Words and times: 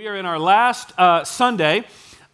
We 0.00 0.06
are 0.06 0.16
in 0.16 0.24
our 0.24 0.38
last 0.38 0.98
uh, 0.98 1.24
Sunday 1.24 1.84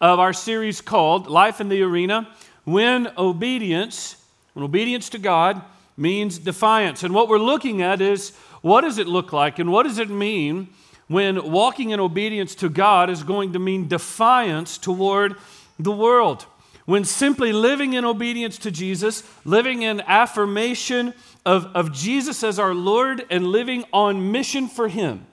of 0.00 0.20
our 0.20 0.32
series 0.32 0.80
called 0.80 1.26
Life 1.26 1.60
in 1.60 1.68
the 1.68 1.82
Arena 1.82 2.28
When 2.62 3.10
Obedience, 3.18 4.22
when 4.54 4.64
obedience 4.64 5.08
to 5.08 5.18
God 5.18 5.60
means 5.96 6.38
defiance. 6.38 7.02
And 7.02 7.12
what 7.12 7.28
we're 7.28 7.40
looking 7.40 7.82
at 7.82 8.00
is 8.00 8.36
what 8.62 8.82
does 8.82 8.98
it 8.98 9.08
look 9.08 9.32
like 9.32 9.58
and 9.58 9.72
what 9.72 9.82
does 9.82 9.98
it 9.98 10.08
mean 10.08 10.68
when 11.08 11.50
walking 11.50 11.90
in 11.90 11.98
obedience 11.98 12.54
to 12.54 12.68
God 12.68 13.10
is 13.10 13.24
going 13.24 13.52
to 13.54 13.58
mean 13.58 13.88
defiance 13.88 14.78
toward 14.78 15.34
the 15.76 15.90
world? 15.90 16.46
When 16.84 17.04
simply 17.04 17.52
living 17.52 17.94
in 17.94 18.04
obedience 18.04 18.58
to 18.58 18.70
Jesus, 18.70 19.24
living 19.44 19.82
in 19.82 20.02
affirmation 20.02 21.14
of, 21.44 21.66
of 21.74 21.92
Jesus 21.92 22.44
as 22.44 22.60
our 22.60 22.74
Lord, 22.74 23.26
and 23.28 23.48
living 23.48 23.82
on 23.92 24.30
mission 24.30 24.68
for 24.68 24.86
Him 24.86 25.26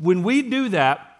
when 0.00 0.22
we 0.22 0.42
do 0.42 0.70
that, 0.70 1.18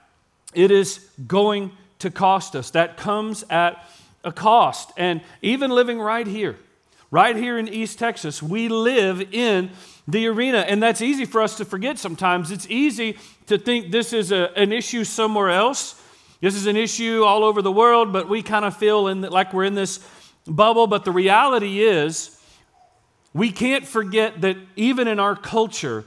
it 0.54 0.70
is 0.70 1.06
going 1.26 1.72
to 1.98 2.10
cost 2.10 2.56
us. 2.56 2.70
That 2.70 2.96
comes 2.96 3.44
at 3.50 3.88
a 4.24 4.32
cost. 4.32 4.90
And 4.96 5.20
even 5.42 5.70
living 5.70 6.00
right 6.00 6.26
here, 6.26 6.56
right 7.10 7.36
here 7.36 7.58
in 7.58 7.68
East 7.68 7.98
Texas, 7.98 8.42
we 8.42 8.68
live 8.68 9.34
in 9.34 9.70
the 10.08 10.26
arena. 10.28 10.58
And 10.58 10.82
that's 10.82 11.02
easy 11.02 11.24
for 11.24 11.42
us 11.42 11.56
to 11.58 11.64
forget 11.64 11.98
sometimes. 11.98 12.50
It's 12.50 12.66
easy 12.68 13.18
to 13.46 13.58
think 13.58 13.90
this 13.90 14.12
is 14.12 14.32
a, 14.32 14.50
an 14.56 14.72
issue 14.72 15.04
somewhere 15.04 15.50
else. 15.50 16.00
This 16.40 16.54
is 16.54 16.66
an 16.66 16.76
issue 16.76 17.22
all 17.24 17.44
over 17.44 17.62
the 17.62 17.72
world, 17.72 18.12
but 18.12 18.28
we 18.28 18.42
kind 18.42 18.64
of 18.64 18.76
feel 18.76 19.08
in, 19.08 19.22
like 19.22 19.52
we're 19.52 19.64
in 19.64 19.74
this 19.74 20.06
bubble. 20.46 20.86
But 20.86 21.04
the 21.04 21.12
reality 21.12 21.80
is, 21.80 22.38
we 23.32 23.50
can't 23.50 23.86
forget 23.86 24.42
that 24.42 24.56
even 24.76 25.08
in 25.08 25.18
our 25.18 25.34
culture, 25.34 26.04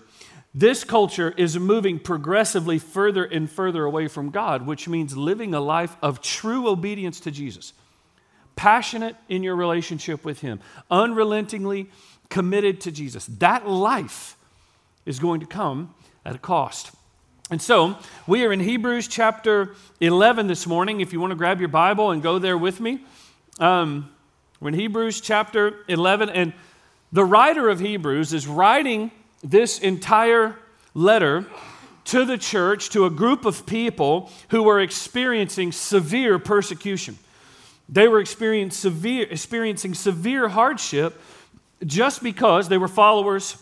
this 0.60 0.84
culture 0.84 1.36
is 1.38 1.60
moving 1.60 2.00
progressively 2.00 2.80
further 2.80 3.24
and 3.24 3.48
further 3.48 3.84
away 3.84 4.08
from 4.08 4.32
God, 4.32 4.66
which 4.66 4.88
means 4.88 5.16
living 5.16 5.54
a 5.54 5.60
life 5.60 5.96
of 6.02 6.20
true 6.20 6.68
obedience 6.68 7.20
to 7.22 7.32
Jesus. 7.32 7.74
Passionate 8.56 9.16
in 9.30 9.44
your 9.44 9.56
relationship 9.56 10.26
with 10.26 10.42
Him, 10.42 10.60
unrelentingly 10.90 11.92
committed 12.30 12.82
to 12.82 12.92
Jesus. 12.92 13.28
That 13.38 13.70
life 13.70 14.36
is 15.06 15.20
going 15.20 15.42
to 15.42 15.46
come 15.46 15.94
at 16.26 16.34
a 16.36 16.40
cost. 16.40 16.92
And 17.52 17.62
so, 17.62 17.96
we 18.26 18.44
are 18.44 18.52
in 18.52 18.60
Hebrews 18.60 19.08
chapter 19.08 19.76
11 20.02 20.48
this 20.48 20.66
morning. 20.66 21.02
If 21.02 21.14
you 21.14 21.20
want 21.20 21.30
to 21.30 21.38
grab 21.38 21.60
your 21.60 21.70
Bible 21.70 22.10
and 22.10 22.24
go 22.24 22.40
there 22.40 22.58
with 22.58 22.80
me, 22.80 23.02
um, 23.60 24.10
we're 24.60 24.70
in 24.70 24.74
Hebrews 24.74 25.22
chapter 25.22 25.86
11, 25.88 26.32
and 26.32 26.52
the 27.12 27.24
writer 27.24 27.70
of 27.70 27.80
Hebrews 27.80 28.34
is 28.34 28.48
writing 28.48 29.12
this 29.44 29.80
entire 29.80 30.56
letter 30.94 31.46
to 32.06 32.24
the 32.24 32.38
church, 32.38 32.90
to 32.90 33.06
a 33.06 33.10
group 33.10 33.46
of 33.46 33.66
people 33.66 34.32
who 34.50 34.64
were 34.64 34.80
experiencing 34.80 35.72
severe 35.72 36.40
persecution. 36.40 37.18
They 37.90 38.08
were 38.08 38.20
experiencing 38.20 38.92
severe, 38.92 39.28
experiencing 39.30 39.94
severe 39.94 40.48
hardship 40.48 41.20
just 41.86 42.24
because 42.24 42.70
they 42.70 42.78
were 42.78 42.88
followers 42.88 43.58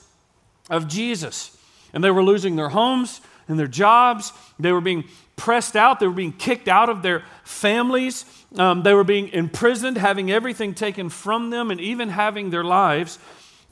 of 0.69 0.87
Jesus. 0.87 1.57
And 1.93 2.03
they 2.03 2.11
were 2.11 2.23
losing 2.23 2.55
their 2.55 2.69
homes 2.69 3.21
and 3.47 3.57
their 3.57 3.67
jobs. 3.67 4.31
They 4.59 4.71
were 4.71 4.81
being 4.81 5.05
pressed 5.35 5.75
out. 5.75 5.99
They 5.99 6.07
were 6.07 6.13
being 6.13 6.33
kicked 6.33 6.67
out 6.67 6.89
of 6.89 7.01
their 7.01 7.23
families. 7.43 8.25
Um, 8.57 8.83
they 8.83 8.93
were 8.93 9.03
being 9.03 9.29
imprisoned, 9.29 9.97
having 9.97 10.31
everything 10.31 10.73
taken 10.73 11.09
from 11.09 11.49
them, 11.49 11.71
and 11.71 11.81
even 11.81 12.09
having 12.09 12.49
their 12.49 12.63
lives 12.63 13.19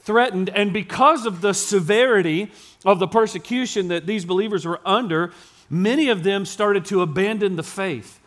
threatened. 0.04 0.50
And 0.50 0.72
because 0.72 1.26
of 1.26 1.40
the 1.40 1.52
severity 1.52 2.50
of 2.84 2.98
the 2.98 3.08
persecution 3.08 3.88
that 3.88 4.06
these 4.06 4.24
believers 4.24 4.64
were 4.64 4.80
under, 4.84 5.32
many 5.68 6.08
of 6.08 6.22
them 6.22 6.44
started 6.46 6.84
to 6.86 7.02
abandon 7.02 7.56
the 7.56 7.62
faith. 7.62 8.20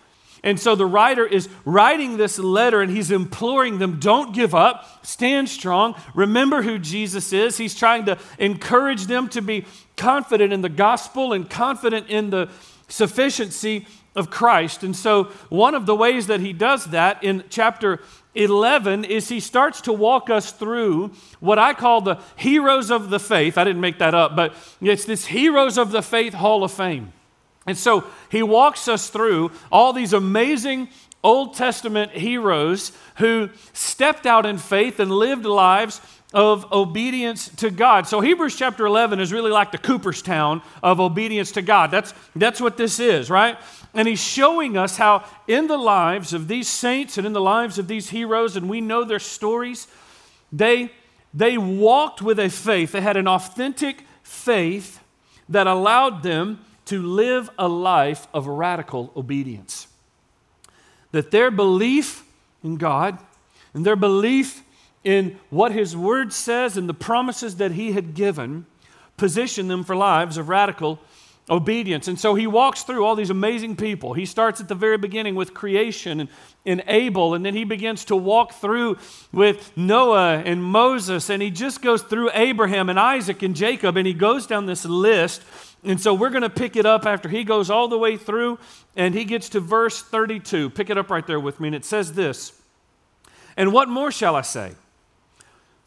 And 0.43 0.59
so 0.59 0.75
the 0.75 0.85
writer 0.85 1.25
is 1.25 1.49
writing 1.65 2.17
this 2.17 2.39
letter 2.39 2.81
and 2.81 2.91
he's 2.91 3.11
imploring 3.11 3.79
them 3.79 3.99
don't 3.99 4.33
give 4.33 4.53
up, 4.53 5.05
stand 5.05 5.49
strong, 5.49 5.95
remember 6.13 6.61
who 6.61 6.79
Jesus 6.79 7.33
is. 7.33 7.57
He's 7.57 7.75
trying 7.75 8.05
to 8.05 8.17
encourage 8.37 9.07
them 9.07 9.29
to 9.29 9.41
be 9.41 9.65
confident 9.95 10.53
in 10.53 10.61
the 10.61 10.69
gospel 10.69 11.33
and 11.33 11.49
confident 11.49 12.09
in 12.09 12.29
the 12.29 12.49
sufficiency 12.87 13.87
of 14.17 14.29
Christ. 14.29 14.83
And 14.83 14.95
so, 14.95 15.25
one 15.49 15.75
of 15.75 15.85
the 15.85 15.95
ways 15.95 16.27
that 16.27 16.41
he 16.41 16.51
does 16.51 16.85
that 16.85 17.23
in 17.23 17.43
chapter 17.49 18.01
11 18.35 19.05
is 19.05 19.29
he 19.29 19.39
starts 19.39 19.81
to 19.81 19.93
walk 19.93 20.29
us 20.29 20.51
through 20.51 21.11
what 21.39 21.57
I 21.57 21.73
call 21.73 22.01
the 22.01 22.19
heroes 22.35 22.91
of 22.91 23.09
the 23.09 23.19
faith. 23.19 23.57
I 23.57 23.63
didn't 23.63 23.81
make 23.81 23.99
that 23.99 24.13
up, 24.13 24.35
but 24.35 24.53
it's 24.81 25.05
this 25.05 25.25
heroes 25.27 25.77
of 25.77 25.91
the 25.91 26.01
faith 26.01 26.33
hall 26.33 26.63
of 26.63 26.71
fame. 26.71 27.13
And 27.65 27.77
so 27.77 28.05
he 28.29 28.43
walks 28.43 28.87
us 28.87 29.09
through 29.09 29.51
all 29.71 29.93
these 29.93 30.13
amazing 30.13 30.89
Old 31.23 31.55
Testament 31.55 32.11
heroes 32.11 32.91
who 33.15 33.49
stepped 33.73 34.25
out 34.25 34.45
in 34.45 34.57
faith 34.57 34.99
and 34.99 35.11
lived 35.11 35.45
lives 35.45 35.99
of 36.33 36.71
obedience 36.73 37.47
to 37.57 37.69
God. 37.69 38.07
So 38.07 38.19
Hebrews 38.19 38.57
chapter 38.57 38.85
11 38.85 39.19
is 39.19 39.31
really 39.31 39.51
like 39.51 39.71
the 39.71 39.77
Cooperstown 39.77 40.61
of 40.83 40.99
obedience 40.99 41.53
to 41.53 41.61
God. 41.61 41.89
That's, 41.89 42.13
that's 42.35 42.59
what 42.59 42.75
this 42.75 42.99
is, 42.99 43.29
right? 43.29 43.57
And 43.93 44.07
he's 44.07 44.21
showing 44.21 44.77
us 44.77 44.97
how, 44.97 45.23
in 45.47 45.67
the 45.67 45.77
lives 45.77 46.33
of 46.33 46.47
these 46.47 46.67
saints 46.67 47.17
and 47.17 47.25
in 47.25 47.33
the 47.33 47.41
lives 47.41 47.79
of 47.79 47.87
these 47.87 48.09
heroes, 48.09 48.57
and 48.57 48.69
we 48.69 48.81
know 48.81 49.05
their 49.05 49.19
stories, 49.19 49.87
they, 50.51 50.91
they 51.33 51.57
walked 51.57 52.21
with 52.21 52.39
a 52.39 52.49
faith. 52.49 52.91
They 52.91 53.01
had 53.01 53.17
an 53.17 53.27
authentic 53.27 54.03
faith 54.21 54.99
that 55.47 55.65
allowed 55.65 56.23
them 56.23 56.59
to 56.85 57.01
live 57.01 57.49
a 57.57 57.67
life 57.67 58.27
of 58.33 58.47
radical 58.47 59.11
obedience. 59.15 59.87
That 61.11 61.31
their 61.31 61.51
belief 61.51 62.25
in 62.63 62.75
God 62.75 63.17
and 63.73 63.85
their 63.85 63.95
belief 63.95 64.63
in 65.07 65.39
what 65.49 65.71
His 65.71 65.95
Word 65.95 66.33
says 66.33 66.75
and 66.75 66.89
the 66.89 66.93
promises 66.93 67.55
that 67.55 67.71
He 67.71 67.93
had 67.93 68.13
given 68.13 68.65
position 69.15 69.69
them 69.69 69.85
for 69.85 69.95
lives 69.95 70.37
of 70.37 70.49
radical 70.49 70.99
obedience. 71.49 72.09
And 72.09 72.19
so 72.19 72.35
he 72.35 72.45
walks 72.45 72.83
through 72.83 73.05
all 73.05 73.15
these 73.15 73.29
amazing 73.29 73.77
people. 73.77 74.13
He 74.13 74.25
starts 74.25 74.59
at 74.59 74.67
the 74.67 74.75
very 74.75 74.97
beginning 74.97 75.35
with 75.35 75.53
creation 75.53 76.19
and, 76.19 76.29
and 76.65 76.83
Abel, 76.87 77.33
and 77.33 77.45
then 77.45 77.55
he 77.55 77.63
begins 77.63 78.03
to 78.05 78.17
walk 78.17 78.55
through 78.55 78.97
with 79.31 79.71
Noah 79.77 80.39
and 80.45 80.61
Moses, 80.61 81.29
and 81.29 81.41
he 81.41 81.49
just 81.49 81.81
goes 81.81 82.01
through 82.01 82.31
Abraham 82.33 82.89
and 82.89 82.99
Isaac 82.99 83.41
and 83.43 83.55
Jacob, 83.55 83.95
and 83.95 84.05
he 84.05 84.13
goes 84.13 84.45
down 84.45 84.65
this 84.65 84.83
list. 84.83 85.41
And 85.85 86.01
so 86.01 86.13
we're 86.13 86.31
going 86.31 86.41
to 86.41 86.49
pick 86.49 86.75
it 86.75 86.85
up 86.85 87.05
after 87.05 87.29
he 87.29 87.45
goes 87.45 87.69
all 87.69 87.87
the 87.87 87.97
way 87.97 88.17
through, 88.17 88.59
and 88.97 89.15
he 89.15 89.23
gets 89.23 89.47
to 89.49 89.61
verse 89.61 90.01
32. 90.01 90.71
Pick 90.71 90.89
it 90.89 90.97
up 90.97 91.09
right 91.09 91.25
there 91.25 91.39
with 91.39 91.61
me, 91.61 91.69
and 91.69 91.75
it 91.75 91.85
says 91.85 92.13
this 92.13 92.51
And 93.55 93.71
what 93.71 93.87
more 93.87 94.11
shall 94.11 94.35
I 94.35 94.41
say? 94.41 94.73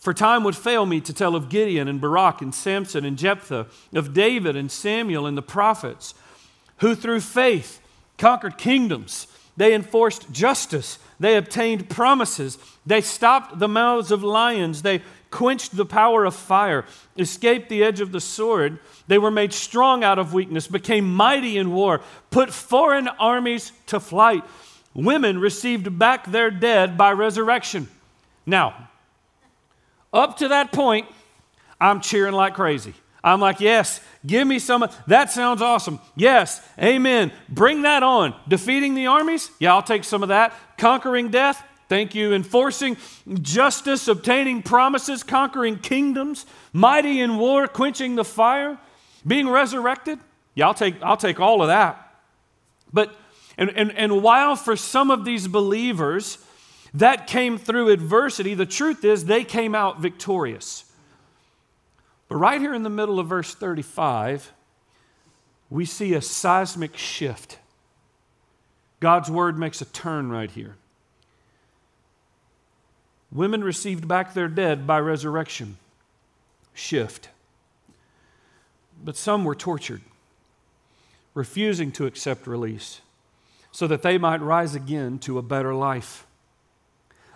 For 0.00 0.15
time 0.15 0.44
would 0.44 0.56
fail 0.56 0.87
me 0.87 1.00
to 1.03 1.12
tell 1.12 1.37
of 1.37 1.50
Gideon 1.50 1.87
and 1.87 2.00
Barak 2.00 2.41
and 2.41 2.55
Samson 2.55 3.05
and 3.05 3.19
Jephthah, 3.19 3.66
of 3.93 4.15
David 4.15 4.56
and 4.56 4.72
Samuel 4.72 5.27
and 5.27 5.37
the 5.37 5.43
prophets, 5.43 6.15
who 6.78 6.94
through 6.94 7.21
faith 7.21 7.81
conquered 8.16 8.56
kingdoms. 8.56 9.27
They 9.59 9.75
enforced 9.75 10.33
justice. 10.33 10.99
They 11.19 11.37
obtained 11.37 11.91
promises. 11.91 12.56
They 12.87 13.03
stopped 13.03 13.59
the 13.59 13.69
mouths 13.69 14.10
of 14.10 14.25
lions. 14.25 14.81
They 14.81 15.03
quenched 15.31 15.77
the 15.77 15.84
power 15.84 16.25
of 16.25 16.34
fire, 16.34 16.87
escaped 17.19 17.69
the 17.69 17.84
edge 17.84 18.00
of 18.00 18.10
the 18.10 18.22
sword. 18.22 18.78
They 19.06 19.19
were 19.19 19.31
made 19.31 19.53
strong 19.53 20.03
out 20.03 20.19
of 20.19 20.33
weakness, 20.33 20.66
became 20.66 21.15
mighty 21.15 21.59
in 21.59 21.72
war, 21.72 22.00
put 22.31 22.55
foreign 22.55 23.06
armies 23.06 23.72
to 23.89 24.00
flight. 24.00 24.44
Women 24.94 25.39
received 25.39 25.99
back 25.99 26.31
their 26.31 26.50
dead 26.50 26.97
by 26.97 27.12
resurrection. 27.12 27.89
Now, 28.47 28.89
up 30.12 30.38
to 30.38 30.48
that 30.48 30.72
point, 30.72 31.06
I'm 31.81 32.00
cheering 32.00 32.34
like 32.34 32.54
crazy. 32.54 32.94
I'm 33.22 33.41
like, 33.41 33.60
yes, 33.60 34.00
give 34.26 34.47
me 34.47 34.59
some. 34.59 34.87
That 35.06 35.31
sounds 35.31 35.60
awesome. 35.60 36.00
Yes, 36.16 36.66
amen. 36.78 37.33
Bring 37.48 37.83
that 37.83 38.03
on. 38.03 38.34
Defeating 38.48 38.95
the 38.95 39.09
armies? 39.09 39.51
Yeah, 39.59 39.74
I'll 39.74 39.83
take 39.83 40.04
some 40.04 40.22
of 40.22 40.30
that. 40.30 40.54
Conquering 40.78 41.28
death? 41.28 41.62
Thank 41.89 42.15
you. 42.15 42.33
Enforcing 42.33 42.97
justice, 43.42 44.09
obtaining 44.09 44.62
promises, 44.62 45.22
conquering 45.22 45.78
kingdoms, 45.78 46.47
mighty 46.72 47.21
in 47.21 47.36
war, 47.36 47.66
quenching 47.66 48.15
the 48.15 48.24
fire, 48.24 48.78
being 49.27 49.48
resurrected? 49.48 50.18
Yeah, 50.54 50.68
I'll 50.68 50.74
take, 50.74 51.03
I'll 51.03 51.16
take 51.16 51.41
all 51.41 51.62
of 51.62 51.68
that. 51.68 52.15
But, 52.92 53.15
and, 53.59 53.71
and, 53.71 53.92
and 53.92 54.22
while 54.22 54.57
for 54.57 54.77
some 54.77 55.10
of 55.10 55.24
these 55.24 55.47
believers, 55.47 56.39
that 56.95 57.27
came 57.27 57.59
through 57.59 57.89
adversity, 57.89 58.54
the 58.54 58.66
truth 58.66 59.04
is 59.04 59.25
they 59.25 59.45
came 59.45 59.75
out 59.75 60.01
victorious. 60.01 60.84
But 62.28 62.37
right 62.37 62.60
here 62.60 62.75
in 62.75 62.83
the 62.83 62.91
middle 62.91 63.19
of 63.19 63.27
verse 63.27 63.54
35, 63.54 64.53
we 65.69 65.84
see 65.84 66.15
a 66.15 66.21
seismic 66.21 66.97
shift. 66.97 67.59
God's 69.01 69.31
word 69.31 69.59
makes 69.59 69.81
a 69.81 69.84
turn 69.84 70.31
right 70.31 70.51
here. 70.51 70.77
Women 73.33 73.63
received 73.63 74.09
back 74.09 74.34
their 74.34 74.48
dead 74.48 74.86
by 74.86 74.98
resurrection. 74.98 75.78
Shift. 76.75 77.28
But 79.03 79.16
some 79.16 79.45
were 79.45 79.54
tortured. 79.54 80.03
refusing 81.34 81.93
to 81.93 82.07
accept 82.07 82.47
release 82.47 83.01
so 83.72 83.86
that 83.86 84.03
they 84.03 84.19
might 84.19 84.43
rise 84.43 84.75
again 84.75 85.19
to 85.21 85.39
a 85.39 85.43
better 85.43 85.75
life. 85.75 86.27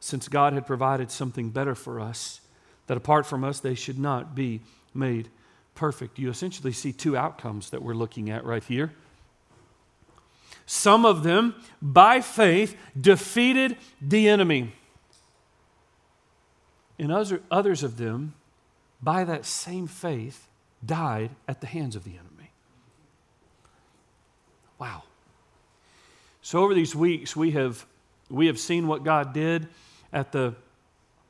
since 0.00 0.28
God 0.28 0.54
had 0.54 0.66
provided 0.66 1.10
something 1.10 1.50
better 1.50 1.74
for 1.74 2.00
us, 2.00 2.40
that 2.86 2.96
apart 2.96 3.26
from 3.26 3.44
us 3.44 3.60
they 3.60 3.74
should 3.74 3.98
not 3.98 4.34
be 4.34 4.62
made 4.94 5.28
perfect. 5.74 6.18
You 6.18 6.30
essentially 6.30 6.72
see 6.72 6.92
two 6.92 7.16
outcomes 7.16 7.70
that 7.70 7.82
we're 7.82 7.94
looking 7.94 8.30
at 8.30 8.44
right 8.44 8.64
here. 8.64 8.92
Some 10.66 11.04
of 11.04 11.22
them, 11.22 11.54
by 11.82 12.20
faith, 12.20 12.76
defeated 12.98 13.76
the 14.00 14.28
enemy. 14.28 14.72
And 16.98 17.12
others 17.12 17.82
of 17.82 17.96
them, 17.96 18.34
by 19.02 19.24
that 19.24 19.44
same 19.44 19.86
faith, 19.86 20.48
died 20.84 21.30
at 21.48 21.60
the 21.60 21.66
hands 21.66 21.96
of 21.96 22.04
the 22.04 22.12
enemy. 22.12 22.52
Wow. 24.78 25.04
So 26.42 26.62
over 26.62 26.74
these 26.74 26.94
weeks, 26.94 27.36
we 27.36 27.50
have, 27.52 27.84
we 28.28 28.46
have 28.46 28.58
seen 28.58 28.86
what 28.86 29.04
God 29.04 29.32
did 29.34 29.68
at 30.12 30.32
the, 30.32 30.54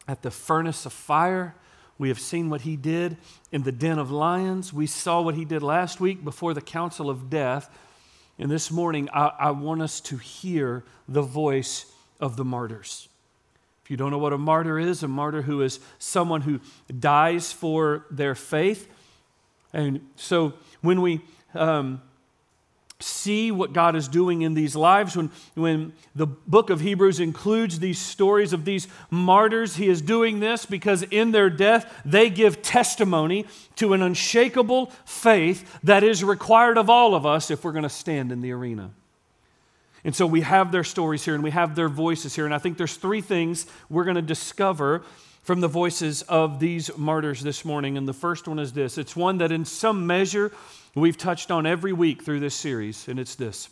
at 0.09 0.23
the 0.23 0.31
furnace 0.31 0.87
of 0.87 0.93
fire 0.93 1.55
we 2.01 2.09
have 2.09 2.19
seen 2.19 2.49
what 2.49 2.63
he 2.63 2.77
did 2.77 3.19
in 3.53 3.63
the 3.63 3.71
den 3.71 3.99
of 3.99 4.11
lions. 4.11 4.73
We 4.73 4.87
saw 4.87 5.21
what 5.21 5.35
he 5.35 5.45
did 5.45 5.63
last 5.63 6.01
week 6.01 6.25
before 6.25 6.55
the 6.55 6.63
council 6.63 7.11
of 7.11 7.29
death. 7.29 7.69
And 8.39 8.51
this 8.51 8.71
morning, 8.71 9.11
I, 9.13 9.33
I, 9.39 9.51
want 9.51 9.83
us 9.83 10.01
to 10.01 10.17
hear 10.17 10.83
the 11.07 11.21
voice 11.21 11.93
of 12.19 12.39
the 12.39 12.45
martyrs. 12.45 13.11
If 13.85 13.91
you 13.91 13.99
don't 13.99 14.11
know 14.11 14.17
what 14.17 14.33
a 14.33 14.39
martyr 14.39 14.79
is, 14.79 15.03
a 15.03 15.09
martyr 15.09 15.43
who 15.43 15.61
is 15.61 15.79
someone 15.99 16.41
who 16.41 16.61
dies 16.99 17.53
for 17.53 18.07
their 18.11 18.35
faith. 18.35 18.89
And 19.75 20.01
so 20.17 20.55
when 20.81 21.03
we 21.03 21.21
um, 21.53 22.01
see 23.03 23.51
what 23.51 23.73
God 23.73 23.97
is 23.97 24.09
doing 24.09 24.43
in 24.43 24.55
these 24.55 24.77
lives. 24.77 25.17
When, 25.17 25.31
when 25.55 25.93
the 26.15 26.27
book 26.27 26.71
of 26.71 26.81
Hebrews 26.81 27.21
includes 27.21 27.79
these 27.79 27.99
stories 27.99 28.53
of 28.53 28.65
these 28.65 28.89
martyrs, 29.11 29.77
he 29.77 29.89
is 29.89 30.03
doing 30.03 30.41
this 30.41 30.67
because 30.67 31.03
in 31.05 31.33
their 31.33 31.51
death, 31.51 32.03
they 32.05 32.31
give 32.31 32.63
testimony 32.63 33.47
to 33.77 33.93
an 33.93 34.03
unshakable 34.03 34.87
faith 35.05 35.79
that 35.83 36.03
is 36.03 36.23
required 36.23 36.79
of 36.79 36.91
all 36.91 37.15
of 37.15 37.25
us 37.25 37.51
if 37.51 37.65
we're 37.65 37.73
going 37.73 37.83
to 37.83 37.89
stand 37.89 38.33
in 38.33 38.41
the 38.41 38.53
arena. 38.53 38.91
And 40.05 40.15
so 40.15 40.27
we 40.27 40.41
have 40.41 40.73
their 40.73 40.85
stories 40.85 41.25
here 41.25 41.35
and 41.35 41.45
we 41.45 41.51
have 41.51 41.75
their 41.75 41.89
voices 41.89 42.35
here. 42.35 42.45
And 42.45 42.55
I 42.55 42.59
think 42.59 42.79
there's 42.79 42.97
three 42.97 43.21
things 43.21 43.67
we're 43.89 44.05
going 44.05 44.17
to 44.17 44.23
discover 44.23 45.03
from 45.43 45.61
the 45.61 45.69
voices 45.69 46.23
of 46.23 46.61
these 46.61 46.97
martyrs 46.97 47.43
this 47.43 47.65
morning. 47.65 47.97
And 47.97 48.07
the 48.07 48.15
first 48.15 48.49
one 48.49 48.59
is 48.59 48.73
this 48.73 48.99
it's 48.99 49.17
one 49.17 49.39
that 49.39 49.53
in 49.53 49.65
some 49.65 50.07
measure 50.07 50.53
we've 50.95 51.17
touched 51.17 51.51
on 51.51 51.67
every 51.67 51.93
week 51.93 52.23
through 52.23 52.41
this 52.41 52.55
series, 52.55 53.09
and 53.09 53.19
it's 53.19 53.35
this 53.35 53.69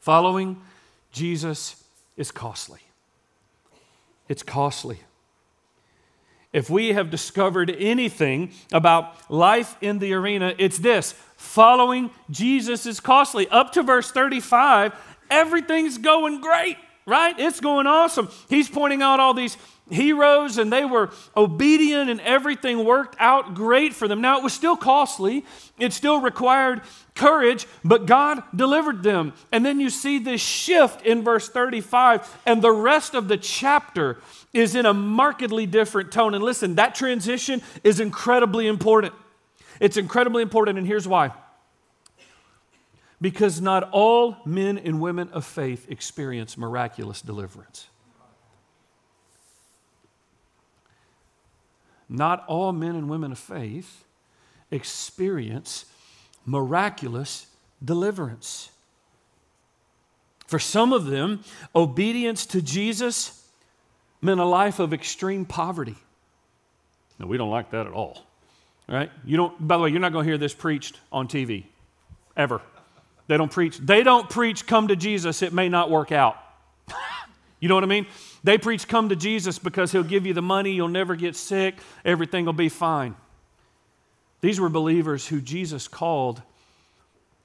following 0.00 0.60
Jesus 1.12 1.82
is 2.16 2.30
costly. 2.30 2.80
It's 4.28 4.42
costly. 4.42 5.00
If 6.52 6.68
we 6.68 6.92
have 6.92 7.10
discovered 7.10 7.70
anything 7.70 8.52
about 8.72 9.30
life 9.30 9.76
in 9.80 9.98
the 9.98 10.12
arena, 10.12 10.54
it's 10.58 10.78
this 10.78 11.14
following 11.36 12.10
Jesus 12.30 12.84
is 12.84 13.00
costly. 13.00 13.48
Up 13.48 13.72
to 13.72 13.82
verse 13.82 14.10
35, 14.10 14.94
everything's 15.30 15.98
going 15.98 16.40
great, 16.40 16.76
right? 17.06 17.38
It's 17.38 17.60
going 17.60 17.86
awesome. 17.86 18.28
He's 18.48 18.68
pointing 18.68 19.02
out 19.02 19.20
all 19.20 19.34
these 19.34 19.56
heroes 19.90 20.58
and 20.58 20.72
they 20.72 20.84
were 20.84 21.10
obedient 21.36 22.08
and 22.08 22.20
everything 22.20 22.84
worked 22.84 23.16
out 23.18 23.54
great 23.54 23.94
for 23.94 24.08
them. 24.08 24.20
Now, 24.20 24.38
it 24.38 24.44
was 24.44 24.52
still 24.52 24.76
costly, 24.76 25.44
it 25.78 25.92
still 25.92 26.20
required 26.20 26.82
courage, 27.14 27.66
but 27.84 28.06
God 28.06 28.42
delivered 28.54 29.02
them. 29.02 29.34
And 29.50 29.64
then 29.66 29.80
you 29.80 29.90
see 29.90 30.18
this 30.18 30.40
shift 30.40 31.02
in 31.02 31.22
verse 31.22 31.48
35, 31.48 32.40
and 32.46 32.62
the 32.62 32.72
rest 32.72 33.14
of 33.14 33.28
the 33.28 33.36
chapter 33.36 34.18
is 34.52 34.74
in 34.74 34.86
a 34.86 34.94
markedly 34.94 35.66
different 35.66 36.12
tone. 36.12 36.34
And 36.34 36.42
listen, 36.42 36.76
that 36.76 36.94
transition 36.94 37.60
is 37.84 38.00
incredibly 38.00 38.66
important. 38.66 39.14
It's 39.80 39.96
incredibly 39.96 40.42
important, 40.42 40.78
and 40.78 40.86
here's 40.86 41.08
why. 41.08 41.32
Because 43.22 43.62
not 43.62 43.88
all 43.92 44.36
men 44.44 44.76
and 44.76 45.00
women 45.00 45.30
of 45.30 45.46
faith 45.46 45.86
experience 45.88 46.58
miraculous 46.58 47.22
deliverance. 47.22 47.86
not 52.12 52.44
all 52.46 52.72
men 52.72 52.94
and 52.94 53.08
women 53.08 53.32
of 53.32 53.38
faith 53.38 54.04
experience 54.70 55.86
miraculous 56.44 57.46
deliverance. 57.82 58.70
For 60.46 60.58
some 60.58 60.92
of 60.92 61.06
them, 61.06 61.42
obedience 61.74 62.44
to 62.46 62.60
Jesus 62.60 63.46
meant 64.20 64.40
a 64.40 64.44
life 64.44 64.78
of 64.78 64.92
extreme 64.92 65.46
poverty. 65.46 65.96
No, 67.18 67.26
we 67.26 67.38
don't 67.38 67.50
like 67.50 67.70
that 67.70 67.86
at 67.86 67.92
all. 67.92 68.26
Right? 68.88 69.10
You 69.24 69.38
don't, 69.38 69.66
by 69.66 69.78
the 69.78 69.84
way, 69.84 69.90
you're 69.90 70.00
not 70.00 70.12
going 70.12 70.24
to 70.24 70.30
hear 70.30 70.38
this 70.38 70.52
preached 70.52 71.00
on 71.10 71.28
TV 71.28 71.64
ever. 72.36 72.60
They 73.26 73.36
don't 73.36 73.50
preach, 73.50 73.78
they 73.78 74.02
don't 74.02 74.28
preach, 74.28 74.66
come 74.66 74.88
to 74.88 74.96
Jesus, 74.96 75.42
it 75.42 75.52
may 75.52 75.68
not 75.68 75.90
work 75.90 76.12
out. 76.12 76.36
you 77.60 77.68
know 77.68 77.74
what 77.74 77.84
I 77.84 77.88
mean? 77.88 78.06
They 78.44 78.58
preach, 78.58 78.88
come 78.88 79.08
to 79.10 79.16
Jesus 79.16 79.58
because 79.58 79.92
he'll 79.92 80.02
give 80.02 80.26
you 80.26 80.34
the 80.34 80.42
money, 80.42 80.72
you'll 80.72 80.88
never 80.88 81.14
get 81.14 81.36
sick, 81.36 81.76
everything 82.04 82.44
will 82.44 82.52
be 82.52 82.68
fine. 82.68 83.14
These 84.40 84.58
were 84.58 84.68
believers 84.68 85.26
who 85.28 85.40
Jesus 85.40 85.86
called, 85.86 86.42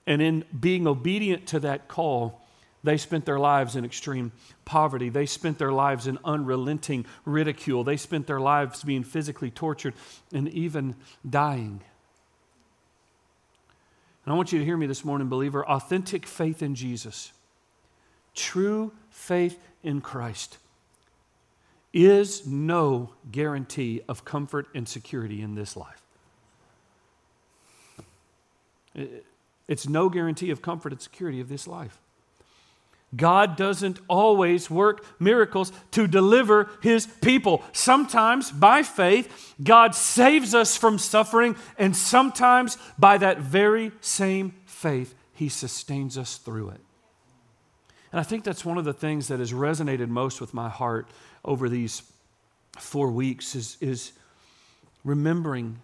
and 0.07 0.21
in 0.21 0.45
being 0.59 0.87
obedient 0.87 1.47
to 1.47 1.59
that 1.59 1.87
call, 1.87 2.41
they 2.83 2.97
spent 2.97 3.25
their 3.25 3.39
lives 3.39 3.75
in 3.75 3.85
extreme 3.85 4.31
poverty. 4.63 5.09
They 5.09 5.25
spent 5.25 5.57
their 5.57 5.71
lives 5.71 6.07
in 6.07 6.17
unrelenting 6.23 7.05
ridicule. 7.25 7.83
They 7.83 7.97
spent 7.97 8.27
their 8.27 8.39
lives 8.39 8.83
being 8.83 9.03
physically 9.03 9.51
tortured 9.51 9.93
and 10.33 10.47
even 10.49 10.95
dying. 11.29 11.81
And 14.27 14.33
I 14.33 14.35
want 14.35 14.51
you 14.51 14.59
to 14.59 14.65
hear 14.65 14.75
me 14.75 14.87
this 14.87 15.05
morning, 15.05 15.29
believer. 15.29 15.65
Authentic 15.65 16.25
faith 16.25 16.61
in 16.61 16.75
Jesus, 16.75 17.31
true 18.35 18.91
faith 19.09 19.57
in 19.83 20.01
Christ 20.01 20.57
is 21.93 22.45
no 22.45 23.13
guarantee 23.31 24.01
of 24.09 24.25
comfort 24.25 24.67
and 24.75 24.85
security 24.85 25.41
in 25.41 25.55
this 25.55 25.77
life. 25.77 26.01
It's 29.69 29.87
no 29.87 30.09
guarantee 30.09 30.51
of 30.51 30.61
comfort 30.61 30.91
and 30.91 31.01
security 31.01 31.39
of 31.39 31.47
this 31.47 31.65
life. 31.65 31.97
God 33.15 33.55
doesn't 33.55 33.99
always 34.09 34.69
work 34.69 35.05
miracles 35.19 35.71
to 35.91 36.07
deliver 36.07 36.69
his 36.81 37.07
people. 37.07 37.63
Sometimes, 37.71 38.51
by 38.51 38.83
faith, 38.83 39.55
God 39.63 39.95
saves 39.95 40.53
us 40.53 40.75
from 40.75 40.97
suffering, 40.97 41.55
and 41.77 41.95
sometimes, 41.95 42.77
by 42.99 43.17
that 43.17 43.39
very 43.39 43.93
same 44.01 44.53
faith, 44.65 45.15
he 45.33 45.47
sustains 45.47 46.17
us 46.17 46.37
through 46.37 46.69
it. 46.69 46.81
And 48.11 48.19
I 48.19 48.23
think 48.23 48.43
that's 48.43 48.65
one 48.65 48.77
of 48.77 48.85
the 48.85 48.93
things 48.93 49.27
that 49.29 49.39
has 49.39 49.53
resonated 49.53 50.09
most 50.09 50.41
with 50.41 50.53
my 50.53 50.69
heart 50.69 51.07
over 51.45 51.69
these 51.69 52.03
four 52.77 53.09
weeks 53.09 53.55
is, 53.55 53.77
is 53.79 54.11
remembering 55.03 55.79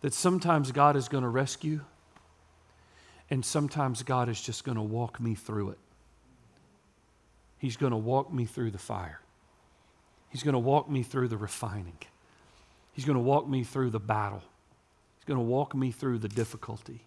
that 0.00 0.14
sometimes 0.14 0.70
God 0.70 0.96
is 0.96 1.08
going 1.08 1.22
to 1.22 1.28
rescue, 1.28 1.80
and 3.30 3.44
sometimes 3.44 4.02
God 4.02 4.28
is 4.28 4.40
just 4.40 4.64
going 4.64 4.76
to 4.76 4.82
walk 4.82 5.20
me 5.20 5.34
through 5.34 5.70
it. 5.70 5.78
He's 7.58 7.76
going 7.76 7.92
to 7.92 7.96
walk 7.96 8.32
me 8.32 8.44
through 8.44 8.70
the 8.70 8.78
fire. 8.78 9.20
He's 10.28 10.42
going 10.42 10.54
to 10.54 10.58
walk 10.58 10.90
me 10.90 11.02
through 11.02 11.28
the 11.28 11.36
refining. 11.36 11.98
He's 12.92 13.04
going 13.04 13.16
to 13.16 13.22
walk 13.22 13.48
me 13.48 13.64
through 13.64 13.90
the 13.90 14.00
battle. 14.00 14.42
He's 15.16 15.24
going 15.24 15.38
to 15.38 15.44
walk 15.44 15.74
me 15.74 15.90
through 15.90 16.18
the 16.18 16.28
difficulty. 16.28 17.00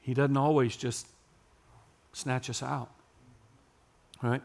He 0.00 0.14
doesn't 0.14 0.36
always 0.36 0.76
just 0.76 1.06
snatch 2.12 2.48
us 2.48 2.62
out. 2.62 2.90
Right? 4.22 4.42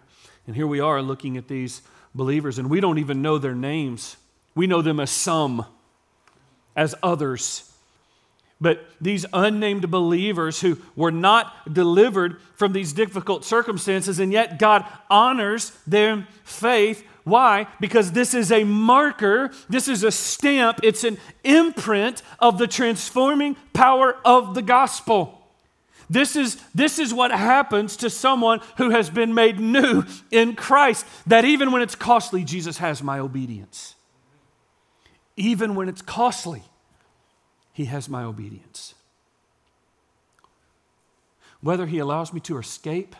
And 0.48 0.56
here 0.56 0.68
we 0.68 0.80
are 0.80 1.02
looking 1.02 1.38
at 1.38 1.48
these 1.48 1.82
believers, 2.16 2.58
and 2.60 2.70
we 2.70 2.82
don't 2.82 2.98
even 2.98 3.22
know 3.22 3.38
their 3.38 3.56
names. 3.56 4.18
We 4.56 4.68
know 4.68 4.82
them 4.82 5.00
as 5.00 5.12
some, 5.12 5.66
as 6.76 6.96
others. 7.04 7.69
But 8.62 8.86
these 9.00 9.26
unnamed 9.32 9.90
believers 9.90 10.60
who 10.60 10.78
were 10.96 11.12
not 11.12 11.74
delivered 11.74 12.42
from 12.56 12.74
these 12.74 12.92
difficult 12.92 13.46
circumstances, 13.46 14.20
and 14.20 14.34
yet 14.34 14.60
God 14.60 14.86
honors 15.10 15.72
their 15.88 16.28
faith. 16.44 17.06
Why? 17.24 17.68
Because 17.80 18.12
this 18.12 18.34
is 18.34 18.52
a 18.52 18.66
marker, 18.66 19.52
this 19.70 19.88
is 19.88 20.04
a 20.04 20.12
stamp, 20.12 20.82
it's 20.84 21.06
an 21.06 21.18
imprint 21.44 22.22
of 22.40 22.58
the 22.58 22.68
transforming 22.68 23.56
power 23.72 24.18
of 24.26 24.56
the 24.56 24.62
gospel. 24.62 25.36
This 26.10 26.36
is, 26.36 26.56
this 26.74 26.98
is 26.98 27.14
what 27.14 27.32
happens 27.32 27.96
to 27.98 28.10
someone 28.10 28.62
who 28.78 28.90
has 28.90 29.10
been 29.10 29.34
made 29.34 29.60
new 29.60 30.04
in 30.32 30.56
Christ, 30.56 31.06
that 31.28 31.46
even 31.46 31.72
when 31.72 31.82
it's 31.84 31.96
costly, 31.96 32.44
Jesus 32.44 32.80
has 32.80 33.04
my 33.04 33.20
obedience. 33.20 33.96
Even 35.38 35.76
when 35.76 35.88
it's 35.88 36.02
costly, 36.02 36.64
he 37.80 37.86
has 37.86 38.10
my 38.10 38.26
obedience. 38.26 38.94
Whether 41.62 41.86
He 41.86 42.00
allows 42.00 42.34
me 42.34 42.42
to 42.42 42.58
escape 42.58 43.16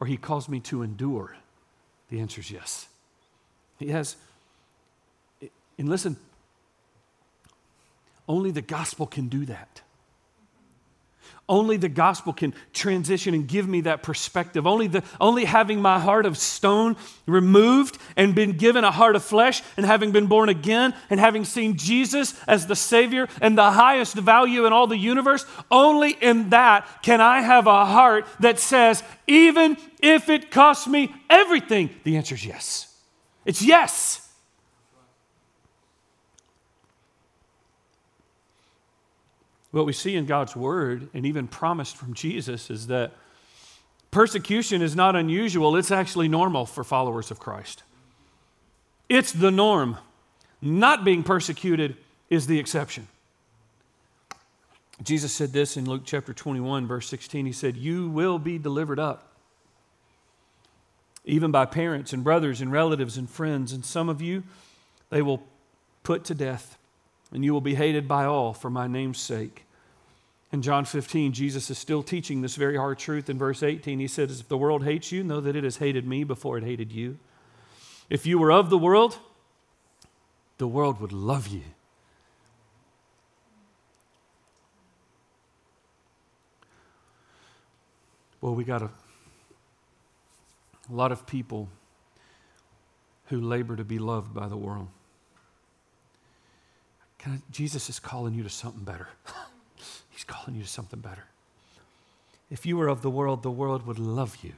or 0.00 0.06
He 0.06 0.16
calls 0.16 0.48
me 0.48 0.60
to 0.60 0.80
endure, 0.80 1.36
the 2.08 2.18
answer 2.18 2.40
is 2.40 2.50
yes. 2.50 2.88
He 3.78 3.88
has, 3.88 4.16
and 5.76 5.90
listen, 5.90 6.16
only 8.26 8.50
the 8.50 8.62
gospel 8.62 9.06
can 9.06 9.28
do 9.28 9.44
that. 9.44 9.82
Only 11.48 11.76
the 11.76 11.88
gospel 11.88 12.32
can 12.32 12.54
transition 12.72 13.34
and 13.34 13.46
give 13.46 13.68
me 13.68 13.82
that 13.82 14.02
perspective. 14.02 14.66
Only, 14.66 14.86
the, 14.86 15.02
only 15.20 15.44
having 15.44 15.82
my 15.82 15.98
heart 15.98 16.24
of 16.24 16.38
stone 16.38 16.96
removed 17.26 17.98
and 18.16 18.34
been 18.34 18.56
given 18.56 18.84
a 18.84 18.90
heart 18.90 19.16
of 19.16 19.24
flesh 19.24 19.62
and 19.76 19.84
having 19.84 20.12
been 20.12 20.28
born 20.28 20.48
again 20.48 20.94
and 21.10 21.18
having 21.18 21.44
seen 21.44 21.76
Jesus 21.76 22.40
as 22.46 22.66
the 22.66 22.76
Savior 22.76 23.28
and 23.40 23.58
the 23.58 23.72
highest 23.72 24.14
value 24.14 24.66
in 24.66 24.72
all 24.72 24.86
the 24.86 24.96
universe, 24.96 25.44
only 25.70 26.12
in 26.12 26.50
that 26.50 26.88
can 27.02 27.20
I 27.20 27.40
have 27.40 27.66
a 27.66 27.84
heart 27.84 28.26
that 28.40 28.58
says, 28.58 29.02
even 29.26 29.76
if 30.00 30.28
it 30.28 30.50
costs 30.50 30.86
me 30.86 31.14
everything, 31.28 31.90
the 32.04 32.16
answer 32.16 32.34
is 32.34 32.46
yes. 32.46 32.96
It's 33.44 33.62
yes. 33.62 34.21
What 39.72 39.86
we 39.86 39.92
see 39.92 40.14
in 40.14 40.26
God's 40.26 40.54
word 40.54 41.08
and 41.12 41.26
even 41.26 41.48
promised 41.48 41.96
from 41.96 42.14
Jesus 42.14 42.70
is 42.70 42.86
that 42.86 43.12
persecution 44.10 44.82
is 44.82 44.94
not 44.94 45.16
unusual, 45.16 45.76
it's 45.76 45.90
actually 45.90 46.28
normal 46.28 46.66
for 46.66 46.84
followers 46.84 47.30
of 47.30 47.40
Christ. 47.40 47.82
It's 49.08 49.32
the 49.32 49.50
norm. 49.50 49.98
Not 50.60 51.04
being 51.04 51.22
persecuted 51.24 51.96
is 52.30 52.46
the 52.46 52.58
exception. 52.58 53.08
Jesus 55.02 55.32
said 55.32 55.52
this 55.52 55.76
in 55.76 55.86
Luke 55.86 56.02
chapter 56.04 56.32
21, 56.32 56.86
verse 56.86 57.08
16. 57.08 57.46
He 57.46 57.52
said, 57.52 57.76
You 57.76 58.08
will 58.08 58.38
be 58.38 58.58
delivered 58.58 59.00
up, 59.00 59.32
even 61.24 61.50
by 61.50 61.64
parents 61.64 62.12
and 62.12 62.22
brothers 62.22 62.60
and 62.60 62.70
relatives 62.70 63.16
and 63.16 63.28
friends. 63.28 63.72
And 63.72 63.84
some 63.84 64.08
of 64.08 64.22
you 64.22 64.44
they 65.10 65.22
will 65.22 65.42
put 66.04 66.24
to 66.24 66.34
death 66.34 66.78
and 67.32 67.44
you 67.44 67.52
will 67.52 67.60
be 67.60 67.74
hated 67.74 68.06
by 68.06 68.24
all 68.24 68.52
for 68.52 68.70
my 68.70 68.86
name's 68.86 69.18
sake. 69.18 69.64
In 70.52 70.60
John 70.60 70.84
15, 70.84 71.32
Jesus 71.32 71.70
is 71.70 71.78
still 71.78 72.02
teaching 72.02 72.42
this 72.42 72.56
very 72.56 72.76
hard 72.76 72.98
truth. 72.98 73.30
In 73.30 73.38
verse 73.38 73.62
18, 73.62 73.98
he 73.98 74.06
says, 74.06 74.40
If 74.40 74.48
the 74.48 74.58
world 74.58 74.84
hates 74.84 75.10
you, 75.10 75.24
know 75.24 75.40
that 75.40 75.56
it 75.56 75.64
has 75.64 75.78
hated 75.78 76.06
me 76.06 76.24
before 76.24 76.58
it 76.58 76.64
hated 76.64 76.92
you. 76.92 77.18
If 78.10 78.26
you 78.26 78.38
were 78.38 78.52
of 78.52 78.68
the 78.68 78.76
world, 78.76 79.18
the 80.58 80.68
world 80.68 81.00
would 81.00 81.12
love 81.12 81.48
you. 81.48 81.62
Well, 88.42 88.54
we 88.54 88.64
got 88.64 88.82
a, 88.82 88.90
a 90.90 90.92
lot 90.92 91.12
of 91.12 91.26
people 91.26 91.68
who 93.26 93.40
labor 93.40 93.76
to 93.76 93.84
be 93.84 93.98
loved 93.98 94.34
by 94.34 94.48
the 94.48 94.56
world. 94.56 94.88
I, 97.26 97.38
Jesus 97.50 97.88
is 97.88 97.98
calling 98.00 98.34
you 98.34 98.42
to 98.42 98.50
something 98.50 98.84
better. 98.84 99.08
He's 100.10 100.24
calling 100.24 100.56
you 100.56 100.62
to 100.62 100.68
something 100.68 101.00
better. 101.00 101.24
If 102.50 102.66
you 102.66 102.76
were 102.76 102.88
of 102.88 103.02
the 103.02 103.10
world, 103.10 103.42
the 103.42 103.50
world 103.50 103.86
would 103.86 103.98
love 103.98 104.38
you 104.42 104.52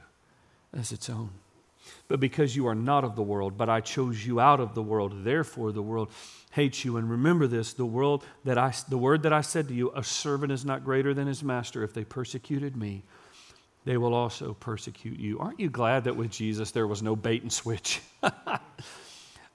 as 0.73 0.91
its 0.91 1.09
own. 1.09 1.29
But 2.07 2.19
because 2.19 2.55
you 2.55 2.67
are 2.67 2.75
not 2.75 3.03
of 3.03 3.15
the 3.15 3.21
world, 3.21 3.57
but 3.57 3.69
I 3.69 3.79
chose 3.79 4.25
you 4.25 4.39
out 4.39 4.59
of 4.59 4.75
the 4.75 4.81
world, 4.81 5.23
therefore 5.23 5.71
the 5.71 5.81
world 5.81 6.09
hates 6.51 6.83
you. 6.83 6.97
And 6.97 7.09
remember 7.09 7.47
this: 7.47 7.73
the 7.73 7.85
world 7.85 8.23
that 8.43 8.57
I, 8.57 8.73
the 8.89 8.97
word 8.97 9.23
that 9.23 9.33
I 9.33 9.41
said 9.41 9.67
to 9.67 9.73
you, 9.73 9.91
a 9.95 10.03
servant 10.03 10.51
is 10.51 10.65
not 10.65 10.83
greater 10.83 11.13
than 11.13 11.27
his 11.27 11.43
master. 11.43 11.83
If 11.83 11.93
they 11.93 12.03
persecuted 12.03 12.75
me, 12.75 13.03
they 13.85 13.97
will 13.97 14.13
also 14.13 14.55
persecute 14.59 15.19
you. 15.19 15.39
Aren't 15.39 15.59
you 15.59 15.69
glad 15.69 16.05
that 16.05 16.15
with 16.15 16.31
Jesus 16.31 16.71
there 16.71 16.87
was 16.87 17.03
no 17.03 17.15
bait 17.15 17.43
and 17.43 17.53
switch? 17.53 18.01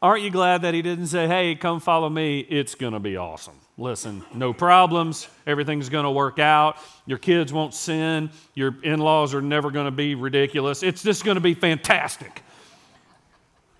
Aren't 0.02 0.22
you 0.22 0.30
glad 0.30 0.62
that 0.62 0.72
he 0.72 0.80
didn't 0.80 1.08
say, 1.08 1.26
hey, 1.26 1.54
come 1.54 1.78
follow 1.78 2.08
me? 2.08 2.40
It's 2.40 2.74
going 2.74 2.94
to 2.94 3.00
be 3.00 3.18
awesome. 3.18 3.54
Listen, 3.76 4.24
no 4.32 4.54
problems. 4.54 5.28
Everything's 5.46 5.90
going 5.90 6.04
to 6.04 6.10
work 6.10 6.38
out. 6.38 6.78
Your 7.04 7.18
kids 7.18 7.52
won't 7.52 7.74
sin. 7.74 8.30
Your 8.54 8.74
in 8.82 9.00
laws 9.00 9.34
are 9.34 9.42
never 9.42 9.70
going 9.70 9.84
to 9.84 9.90
be 9.90 10.14
ridiculous. 10.14 10.82
It's 10.82 11.02
just 11.02 11.24
going 11.24 11.34
to 11.34 11.42
be 11.42 11.52
fantastic. 11.52 12.42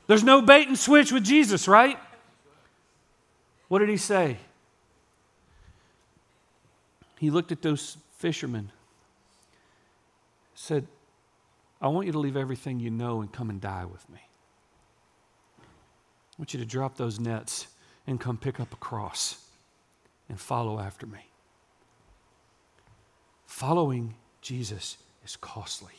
There's 0.09 0.25
no 0.25 0.43
bait 0.43 0.69
and 0.69 0.79
switch 0.79 1.11
with 1.11 1.25
Jesus, 1.25 1.67
right? 1.67 1.99
What 3.69 3.79
did 3.79 3.89
he 3.89 3.97
say? 3.97 4.37
He 7.19 7.31
looked 7.31 7.53
at 7.53 7.63
those 7.63 7.97
fishermen, 8.19 8.73
said, 10.55 10.87
I 11.81 11.89
want 11.89 12.07
you 12.07 12.13
to 12.13 12.19
leave 12.19 12.37
everything 12.37 12.81
you 12.81 12.91
know 12.91 13.23
and 13.23 13.33
come 13.33 13.49
and 13.49 13.61
die 13.61 13.87
with 13.87 14.09
me 14.11 14.21
want 16.41 16.55
you 16.55 16.59
to 16.59 16.65
drop 16.65 16.97
those 16.97 17.21
nets 17.21 17.67
and 18.07 18.19
come 18.19 18.39
pick 18.39 18.59
up 18.61 18.73
a 18.73 18.77
cross 18.77 19.45
and 20.27 20.41
follow 20.41 20.79
after 20.81 21.07
me. 21.07 21.19
Following 23.45 24.15
Jesus 24.41 24.97
is 25.23 25.37
costly. 25.37 25.93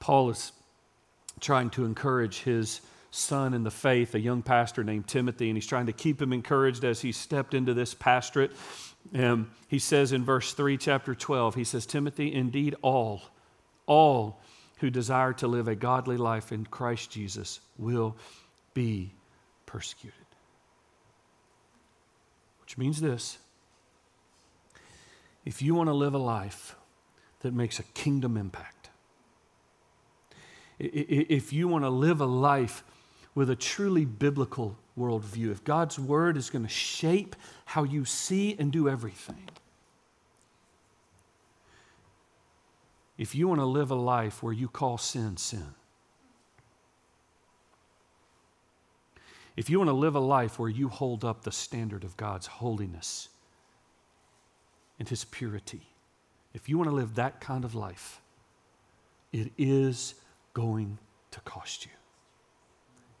Paul 0.00 0.30
is 0.30 0.52
trying 1.40 1.68
to 1.68 1.84
encourage 1.84 2.38
his 2.38 2.80
son 3.10 3.52
in 3.52 3.64
the 3.64 3.70
faith, 3.70 4.14
a 4.14 4.20
young 4.20 4.40
pastor 4.40 4.82
named 4.82 5.06
Timothy, 5.06 5.50
and 5.50 5.56
he's 5.58 5.66
trying 5.66 5.84
to 5.84 5.92
keep 5.92 6.22
him 6.22 6.32
encouraged 6.32 6.84
as 6.84 7.02
he 7.02 7.12
stepped 7.12 7.52
into 7.52 7.74
this 7.74 7.92
pastorate. 7.92 8.52
Um, 9.14 9.50
he 9.68 9.78
says 9.78 10.10
in 10.10 10.24
verse 10.24 10.54
3, 10.54 10.78
chapter 10.78 11.14
12, 11.14 11.54
he 11.54 11.64
says, 11.64 11.84
Timothy, 11.84 12.32
indeed, 12.32 12.76
all, 12.80 13.24
all 13.84 14.40
who 14.78 14.90
desire 14.90 15.32
to 15.34 15.48
live 15.48 15.68
a 15.68 15.74
godly 15.74 16.16
life 16.16 16.52
in 16.52 16.64
Christ 16.64 17.10
Jesus 17.10 17.60
will 17.76 18.16
be 18.74 19.12
persecuted. 19.66 20.14
Which 22.60 22.78
means 22.78 23.00
this 23.00 23.38
if 25.44 25.62
you 25.62 25.74
want 25.74 25.88
to 25.88 25.94
live 25.94 26.14
a 26.14 26.18
life 26.18 26.76
that 27.40 27.54
makes 27.54 27.78
a 27.78 27.82
kingdom 27.82 28.36
impact, 28.36 28.90
if 30.78 31.52
you 31.52 31.66
want 31.68 31.84
to 31.84 31.90
live 31.90 32.20
a 32.20 32.26
life 32.26 32.84
with 33.34 33.50
a 33.50 33.56
truly 33.56 34.04
biblical 34.04 34.76
worldview, 34.98 35.50
if 35.50 35.64
God's 35.64 35.98
word 35.98 36.36
is 36.36 36.50
going 36.50 36.64
to 36.64 36.68
shape 36.68 37.34
how 37.64 37.84
you 37.84 38.04
see 38.04 38.56
and 38.58 38.70
do 38.70 38.88
everything, 38.88 39.48
if 43.18 43.34
you 43.34 43.48
want 43.48 43.60
to 43.60 43.66
live 43.66 43.90
a 43.90 43.96
life 43.96 44.42
where 44.42 44.52
you 44.52 44.68
call 44.68 44.96
sin 44.96 45.36
sin, 45.36 45.74
if 49.56 49.68
you 49.68 49.78
want 49.78 49.88
to 49.88 49.94
live 49.94 50.14
a 50.14 50.20
life 50.20 50.58
where 50.58 50.68
you 50.68 50.88
hold 50.88 51.24
up 51.24 51.42
the 51.42 51.50
standard 51.50 52.04
of 52.04 52.16
God's 52.16 52.46
holiness 52.46 53.28
and 55.00 55.08
His 55.08 55.24
purity, 55.24 55.82
if 56.54 56.68
you 56.68 56.78
want 56.78 56.88
to 56.88 56.94
live 56.94 57.16
that 57.16 57.40
kind 57.40 57.64
of 57.64 57.74
life, 57.74 58.20
it 59.32 59.50
is 59.58 60.14
going 60.54 60.98
to 61.32 61.40
cost 61.40 61.84
you. 61.84 61.92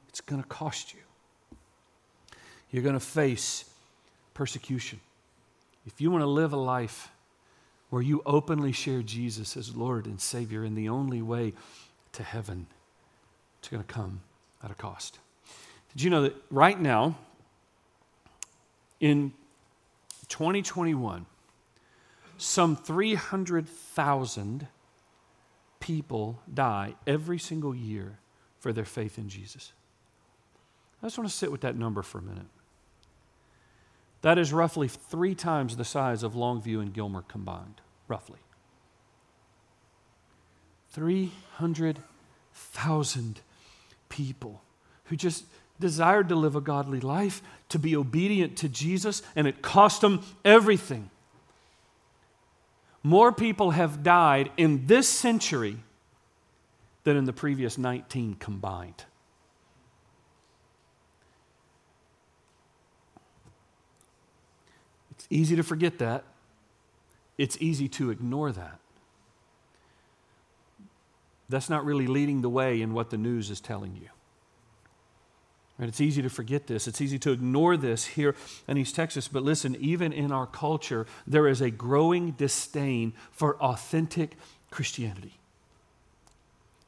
It's 0.08 0.20
going 0.20 0.40
to 0.40 0.48
cost 0.48 0.94
you. 0.94 1.00
You're 2.70 2.84
going 2.84 2.94
to 2.94 3.00
face 3.00 3.64
persecution. 4.32 5.00
If 5.86 6.00
you 6.00 6.12
want 6.12 6.22
to 6.22 6.28
live 6.28 6.52
a 6.52 6.56
life 6.56 7.10
where 7.90 8.02
you 8.02 8.22
openly 8.26 8.72
share 8.72 9.02
Jesus 9.02 9.56
as 9.56 9.74
Lord 9.74 10.06
and 10.06 10.20
Savior 10.20 10.64
in 10.64 10.74
the 10.74 10.88
only 10.88 11.22
way 11.22 11.54
to 12.12 12.22
heaven, 12.22 12.66
it's 13.58 13.68
going 13.68 13.82
to 13.82 13.92
come 13.92 14.20
at 14.62 14.70
a 14.70 14.74
cost. 14.74 15.18
Did 15.92 16.02
you 16.02 16.10
know 16.10 16.22
that 16.22 16.36
right 16.50 16.78
now, 16.78 17.16
in 19.00 19.32
2021, 20.28 21.26
some 22.36 22.76
300,000 22.76 24.66
people 25.80 26.40
die 26.52 26.94
every 27.06 27.38
single 27.38 27.74
year 27.74 28.18
for 28.60 28.72
their 28.72 28.84
faith 28.84 29.18
in 29.18 29.28
Jesus? 29.28 29.72
I 31.02 31.06
just 31.06 31.16
want 31.16 31.30
to 31.30 31.36
sit 31.36 31.50
with 31.50 31.62
that 31.62 31.76
number 31.76 32.02
for 32.02 32.18
a 32.18 32.22
minute. 32.22 32.46
That 34.22 34.38
is 34.38 34.52
roughly 34.52 34.88
three 34.88 35.34
times 35.34 35.76
the 35.76 35.84
size 35.84 36.22
of 36.22 36.34
Longview 36.34 36.80
and 36.80 36.92
Gilmer 36.92 37.22
combined, 37.22 37.80
roughly. 38.08 38.38
300,000 40.90 43.40
people 44.08 44.62
who 45.04 45.16
just 45.16 45.44
desired 45.78 46.28
to 46.28 46.34
live 46.34 46.56
a 46.56 46.60
godly 46.60 47.00
life, 47.00 47.40
to 47.68 47.78
be 47.78 47.94
obedient 47.94 48.56
to 48.58 48.68
Jesus, 48.68 49.22
and 49.36 49.46
it 49.46 49.62
cost 49.62 50.00
them 50.00 50.24
everything. 50.44 51.10
More 53.02 53.30
people 53.30 53.70
have 53.70 54.02
died 54.02 54.50
in 54.56 54.86
this 54.86 55.08
century 55.08 55.76
than 57.04 57.16
in 57.16 57.26
the 57.26 57.32
previous 57.32 57.78
19 57.78 58.34
combined. 58.34 59.04
Easy 65.30 65.56
to 65.56 65.62
forget 65.62 65.98
that. 65.98 66.24
It's 67.36 67.56
easy 67.60 67.88
to 67.88 68.10
ignore 68.10 68.50
that. 68.52 68.78
That's 71.48 71.70
not 71.70 71.84
really 71.84 72.06
leading 72.06 72.42
the 72.42 72.48
way 72.48 72.80
in 72.80 72.92
what 72.92 73.10
the 73.10 73.16
news 73.16 73.50
is 73.50 73.60
telling 73.60 73.96
you. 73.96 74.08
Right? 75.78 75.88
It's 75.88 76.00
easy 76.00 76.20
to 76.22 76.28
forget 76.28 76.66
this. 76.66 76.88
It's 76.88 77.00
easy 77.00 77.18
to 77.20 77.30
ignore 77.30 77.76
this 77.76 78.04
here 78.04 78.34
in 78.66 78.76
East 78.76 78.96
Texas. 78.96 79.28
But 79.28 79.44
listen, 79.44 79.76
even 79.76 80.12
in 80.12 80.32
our 80.32 80.46
culture, 80.46 81.06
there 81.26 81.46
is 81.46 81.60
a 81.60 81.70
growing 81.70 82.32
disdain 82.32 83.12
for 83.30 83.56
authentic 83.62 84.36
Christianity. 84.70 85.37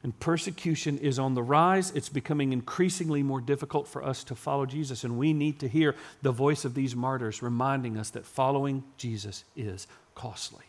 And 0.03 0.19
persecution 0.19 0.97
is 0.97 1.19
on 1.19 1.35
the 1.35 1.43
rise. 1.43 1.91
It's 1.91 2.09
becoming 2.09 2.53
increasingly 2.53 3.21
more 3.21 3.39
difficult 3.39 3.87
for 3.87 4.03
us 4.03 4.23
to 4.25 4.35
follow 4.35 4.65
Jesus. 4.65 5.03
And 5.03 5.17
we 5.17 5.31
need 5.31 5.59
to 5.59 5.67
hear 5.67 5.95
the 6.23 6.31
voice 6.31 6.65
of 6.65 6.73
these 6.73 6.95
martyrs 6.95 7.43
reminding 7.43 7.97
us 7.97 8.09
that 8.11 8.25
following 8.25 8.83
Jesus 8.97 9.43
is 9.55 9.85
costly. 10.15 10.65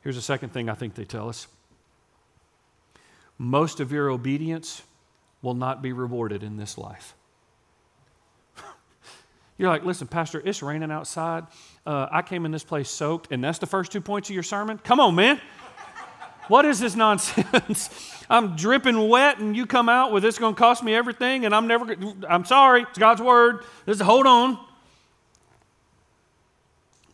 Here's 0.00 0.16
a 0.16 0.22
second 0.22 0.50
thing 0.50 0.70
I 0.70 0.74
think 0.74 0.94
they 0.94 1.04
tell 1.04 1.28
us 1.28 1.48
most 3.36 3.78
of 3.78 3.92
your 3.92 4.10
obedience 4.10 4.82
will 5.42 5.54
not 5.54 5.82
be 5.82 5.92
rewarded 5.92 6.42
in 6.42 6.56
this 6.56 6.76
life. 6.76 7.14
You're 9.58 9.68
like, 9.68 9.84
listen, 9.84 10.08
Pastor, 10.08 10.42
it's 10.44 10.62
raining 10.62 10.90
outside. 10.90 11.44
Uh, 11.86 12.08
I 12.10 12.22
came 12.22 12.44
in 12.46 12.52
this 12.52 12.64
place 12.64 12.90
soaked, 12.90 13.30
and 13.30 13.44
that's 13.44 13.58
the 13.58 13.66
first 13.66 13.92
two 13.92 14.00
points 14.00 14.28
of 14.28 14.34
your 14.34 14.42
sermon? 14.42 14.78
Come 14.78 14.98
on, 14.98 15.14
man. 15.14 15.40
What 16.48 16.64
is 16.64 16.80
this 16.80 16.96
nonsense? 16.96 17.90
I'm 18.30 18.56
dripping 18.56 19.08
wet, 19.08 19.38
and 19.38 19.56
you 19.56 19.66
come 19.66 19.88
out 19.88 20.12
with 20.12 20.24
it's 20.24 20.38
going 20.38 20.54
to 20.54 20.58
cost 20.58 20.82
me 20.82 20.94
everything, 20.94 21.46
and 21.46 21.54
I'm 21.54 21.66
never, 21.66 21.96
I'm 22.28 22.44
sorry, 22.44 22.82
it's 22.82 22.98
God's 22.98 23.22
word. 23.22 23.64
Just 23.86 24.02
hold 24.02 24.26
on. 24.26 24.58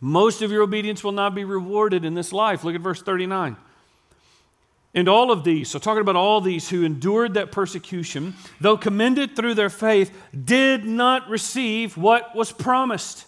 Most 0.01 0.41
of 0.41 0.51
your 0.51 0.61
obedience 0.61 1.03
will 1.03 1.13
not 1.13 1.33
be 1.33 1.45
rewarded 1.45 2.03
in 2.03 2.13
this 2.13 2.33
life. 2.33 2.63
Look 2.63 2.75
at 2.75 2.81
verse 2.81 3.01
39. 3.01 3.55
And 4.93 5.09
all 5.09 5.31
of 5.31 5.43
these, 5.43 5.69
so 5.69 5.77
talking 5.77 6.01
about 6.01 6.15
all 6.15 6.39
these 6.39 6.69
who 6.69 6.83
endured 6.83 7.33
that 7.33 7.51
persecution, 7.51 8.33
though 8.61 8.77
commended 8.77 9.35
through 9.35 9.55
their 9.55 9.69
faith, 9.69 10.15
did 10.45 10.85
not 10.85 11.29
receive 11.29 11.97
what 11.97 12.33
was 12.35 12.51
promised. 12.51 13.25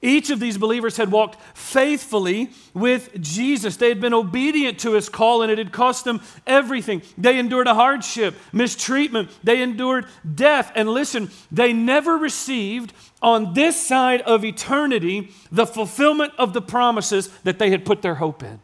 Each 0.00 0.30
of 0.30 0.38
these 0.38 0.56
believers 0.56 0.96
had 0.96 1.10
walked 1.10 1.40
faithfully 1.56 2.50
with 2.72 3.20
Jesus. 3.20 3.76
They 3.76 3.88
had 3.88 4.00
been 4.00 4.14
obedient 4.14 4.78
to 4.80 4.92
his 4.92 5.08
call, 5.08 5.42
and 5.42 5.50
it 5.50 5.58
had 5.58 5.72
cost 5.72 6.04
them 6.04 6.20
everything. 6.46 7.02
They 7.16 7.38
endured 7.38 7.66
a 7.66 7.74
hardship, 7.74 8.36
mistreatment, 8.52 9.30
they 9.42 9.60
endured 9.60 10.06
death. 10.34 10.70
And 10.76 10.88
listen, 10.88 11.30
they 11.50 11.72
never 11.72 12.16
received 12.16 12.92
on 13.20 13.54
this 13.54 13.84
side 13.84 14.20
of 14.22 14.44
eternity 14.44 15.32
the 15.50 15.66
fulfillment 15.66 16.32
of 16.38 16.52
the 16.52 16.62
promises 16.62 17.28
that 17.42 17.58
they 17.58 17.70
had 17.70 17.84
put 17.84 18.02
their 18.02 18.14
hope 18.16 18.44
in. 18.44 18.60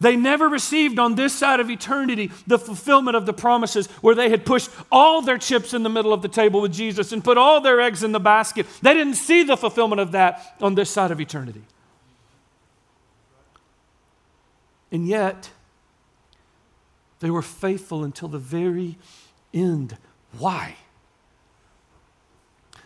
They 0.00 0.14
never 0.14 0.48
received 0.48 0.98
on 0.98 1.16
this 1.16 1.34
side 1.34 1.58
of 1.58 1.70
eternity 1.70 2.30
the 2.46 2.58
fulfillment 2.58 3.16
of 3.16 3.26
the 3.26 3.32
promises 3.32 3.88
where 4.00 4.14
they 4.14 4.30
had 4.30 4.46
pushed 4.46 4.70
all 4.92 5.22
their 5.22 5.38
chips 5.38 5.74
in 5.74 5.82
the 5.82 5.88
middle 5.88 6.12
of 6.12 6.22
the 6.22 6.28
table 6.28 6.60
with 6.60 6.72
Jesus 6.72 7.10
and 7.10 7.24
put 7.24 7.36
all 7.36 7.60
their 7.60 7.80
eggs 7.80 8.04
in 8.04 8.12
the 8.12 8.20
basket. 8.20 8.66
They 8.80 8.94
didn't 8.94 9.14
see 9.14 9.42
the 9.42 9.56
fulfillment 9.56 10.00
of 10.00 10.12
that 10.12 10.56
on 10.60 10.76
this 10.76 10.90
side 10.90 11.10
of 11.10 11.20
eternity. 11.20 11.62
And 14.92 15.06
yet, 15.06 15.50
they 17.20 17.30
were 17.30 17.42
faithful 17.42 18.04
until 18.04 18.28
the 18.28 18.38
very 18.38 18.98
end. 19.52 19.96
Why? 20.38 20.76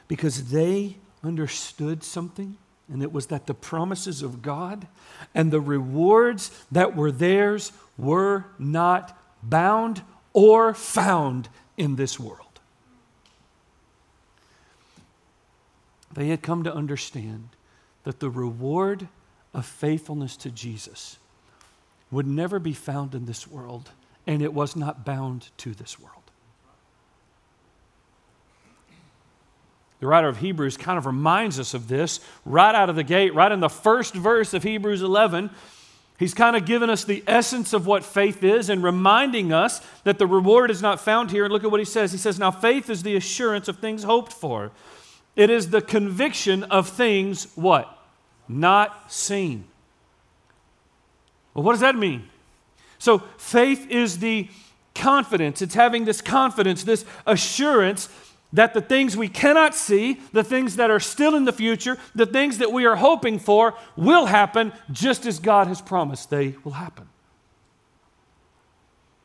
Because 0.09 0.51
they 0.51 0.97
understood 1.23 2.03
something 2.03 2.57
and 2.91 3.03
it 3.03 3.13
was 3.13 3.27
that 3.27 3.47
the 3.47 3.55
promises 3.55 4.23
of 4.23 4.43
God 4.43 4.87
and 5.35 5.51
the 5.51 5.61
rewards 5.61 6.51
that 6.71 6.97
were 6.97 7.13
theirs 7.13 7.73
were 7.97 8.47
not 8.59 9.19
bound 9.43 10.03
or 10.33 10.75
found 10.75 11.49
in 11.77 11.97
this 11.97 12.19
world. 12.19 12.61
They 16.13 16.29
had 16.29 16.43
come 16.43 16.65
to 16.65 16.75
understand 16.75 17.49
that 18.05 18.21
the 18.21 18.31
reward 18.31 19.09
of 19.55 19.65
faithfulness 19.65 20.37
to 20.39 20.51
Jesus 20.51 21.19
would 22.11 22.27
never 22.27 22.59
be 22.59 22.75
found 22.75 23.15
in 23.15 23.25
this 23.25 23.49
world, 23.49 23.91
and 24.27 24.43
it 24.43 24.53
was 24.53 24.77
not 24.77 25.05
bound 25.05 25.49
to 25.59 25.73
this 25.73 25.99
world. 25.99 26.22
The 30.03 30.09
writer 30.09 30.27
of 30.27 30.39
Hebrews 30.39 30.77
kind 30.77 30.99
of 30.99 31.07
reminds 31.07 31.61
us 31.61 31.75
of 31.75 31.87
this 31.87 32.19
right 32.45 32.75
out 32.75 32.91
of 32.91 32.97
the 32.97 33.05
gate, 33.05 33.37
right 33.37 33.53
in 33.53 33.61
the 33.61 33.69
first 33.69 34.15
verse 34.15 34.53
of 34.53 34.65
Hebrews 34.65 35.01
11. 35.01 35.49
He's 36.19 36.35
kind 36.35 36.57
of 36.57 36.65
given 36.67 36.91
us 36.91 37.05
the 37.05 37.23
essence 37.25 37.73
of 37.73 37.87
what 37.87 38.05
faith 38.05 38.43
is 38.43 38.69
and 38.69 38.83
reminding 38.83 39.53
us 39.53 39.81
that 40.03 40.19
the 40.19 40.27
reward 40.27 40.73
is 40.73 40.83
not 40.83 41.01
found 41.01 41.31
here. 41.31 41.45
And 41.45 41.53
look 41.53 41.63
at 41.63 41.71
what 41.71 41.79
he 41.79 41.87
says. 41.87 42.11
He 42.11 42.19
says, 42.19 42.37
Now 42.37 42.51
faith 42.51 42.91
is 42.91 43.05
the 43.05 43.15
assurance 43.15 43.69
of 43.69 43.79
things 43.79 44.03
hoped 44.03 44.33
for, 44.33 44.73
it 45.37 45.51
is 45.51 45.71
the 45.71 45.81
conviction 45.81 46.65
of 46.65 46.89
things 46.89 47.47
what? 47.55 47.97
Not 48.49 49.13
seen. 49.13 49.67
Well, 51.55 51.63
what 51.63 51.75
does 51.75 51.81
that 51.81 51.95
mean? 51.95 52.29
So 52.99 53.21
faith 53.39 53.89
is 53.89 54.19
the 54.19 54.49
confidence, 54.97 55.63
it's 55.63 55.75
having 55.75 56.07
this 56.07 56.21
confidence, 56.21 56.83
this 56.83 57.05
assurance 57.25 58.09
that 58.53 58.75
the 58.75 58.81
things 58.81 59.17
we 59.17 59.29
cannot 59.29 59.75
see, 59.75 60.21
the 60.33 60.45
things 60.45 60.77
that 60.77 60.91
are 60.91 61.01
still 61.01 61.35
in 61.35 61.45
the 61.45 61.53
future, 61.53 61.97
the 62.15 62.27
things 62.27 62.59
that 62.59 62.73
we 62.73 62.85
are 62.85 62.97
hoping 62.97 63.39
for 63.39 63.75
will 63.97 64.27
happen 64.27 64.73
just 64.91 65.27
as 65.27 65.39
God 65.39 65.67
has 65.69 65.81
promised 65.81 66.31
they 66.31 66.55
will 66.65 66.73
happen. 66.73 67.09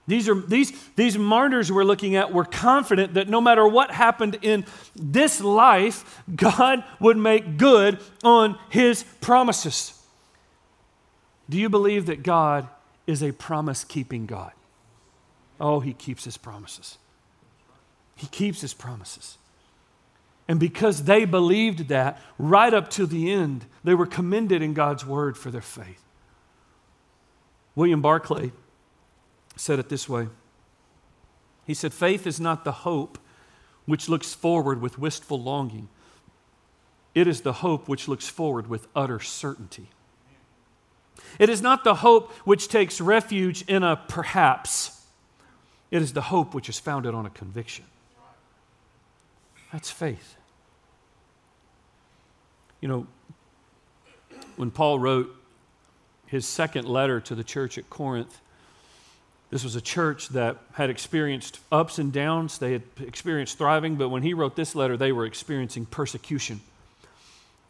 These, 0.07 0.29
are, 0.29 0.35
these, 0.35 0.71
these 0.95 1.17
martyrs 1.17 1.69
we're 1.69 1.83
looking 1.83 2.15
at 2.15 2.31
were 2.31 2.45
confident 2.45 3.15
that 3.15 3.27
no 3.27 3.41
matter 3.41 3.67
what 3.67 3.91
happened 3.91 4.39
in 4.41 4.65
this 4.95 5.41
life, 5.41 6.23
God 6.33 6.85
would 7.01 7.17
make 7.17 7.57
good 7.57 7.99
on 8.23 8.57
his 8.69 9.03
promises. 9.19 10.01
Do 11.49 11.57
you 11.57 11.67
believe 11.67 12.05
that 12.05 12.23
God 12.23 12.69
is 13.05 13.21
a 13.21 13.33
promise 13.33 13.83
keeping 13.83 14.25
God? 14.25 14.53
Oh, 15.59 15.81
he 15.81 15.91
keeps 15.91 16.23
his 16.23 16.37
promises. 16.37 16.97
He 18.17 18.27
keeps 18.27 18.59
his 18.59 18.73
promises. 18.73 19.37
And 20.47 20.59
because 20.59 21.03
they 21.03 21.23
believed 21.23 21.87
that 21.89 22.19
right 22.37 22.73
up 22.73 22.89
to 22.91 23.05
the 23.05 23.31
end, 23.31 23.65
they 23.83 23.93
were 23.93 24.05
commended 24.05 24.61
in 24.61 24.73
God's 24.73 25.05
word 25.05 25.37
for 25.37 25.51
their 25.51 25.61
faith. 25.61 26.03
William 27.75 28.01
Barclay 28.01 28.51
said 29.55 29.77
it 29.77 29.87
this 29.87 30.09
way 30.09 30.27
He 31.65 31.73
said, 31.73 31.93
Faith 31.93 32.25
is 32.25 32.39
not 32.39 32.65
the 32.65 32.71
hope 32.71 33.19
which 33.85 34.09
looks 34.09 34.33
forward 34.33 34.81
with 34.81 34.97
wistful 34.97 35.41
longing, 35.41 35.89
it 37.13 37.27
is 37.27 37.41
the 37.41 37.53
hope 37.53 37.87
which 37.87 38.07
looks 38.07 38.27
forward 38.27 38.67
with 38.67 38.87
utter 38.95 39.19
certainty. 39.19 39.89
It 41.39 41.49
is 41.49 41.61
not 41.61 41.83
the 41.83 41.95
hope 41.95 42.31
which 42.45 42.67
takes 42.67 43.01
refuge 43.01 43.63
in 43.63 43.83
a 43.83 43.95
perhaps, 43.95 45.05
it 45.91 46.01
is 46.01 46.13
the 46.13 46.21
hope 46.21 46.53
which 46.53 46.69
is 46.69 46.79
founded 46.79 47.13
on 47.13 47.25
a 47.25 47.29
conviction. 47.29 47.85
That's 49.71 49.91
faith. 49.91 50.35
You 52.81 52.87
know, 52.87 53.07
when 54.55 54.71
Paul 54.71 54.99
wrote 54.99 55.33
his 56.25 56.45
second 56.45 56.87
letter 56.87 57.19
to 57.21 57.35
the 57.35 57.43
church 57.43 57.77
at 57.77 57.89
Corinth, 57.89 58.39
this 59.49 59.63
was 59.63 59.75
a 59.75 59.81
church 59.81 60.29
that 60.29 60.57
had 60.73 60.89
experienced 60.89 61.59
ups 61.71 61.99
and 61.99 62.11
downs. 62.11 62.57
They 62.57 62.73
had 62.73 62.83
experienced 62.99 63.57
thriving, 63.57 63.95
but 63.95 64.09
when 64.09 64.23
he 64.23 64.33
wrote 64.33 64.55
this 64.55 64.75
letter, 64.75 64.97
they 64.97 65.11
were 65.11 65.25
experiencing 65.25 65.85
persecution. 65.85 66.59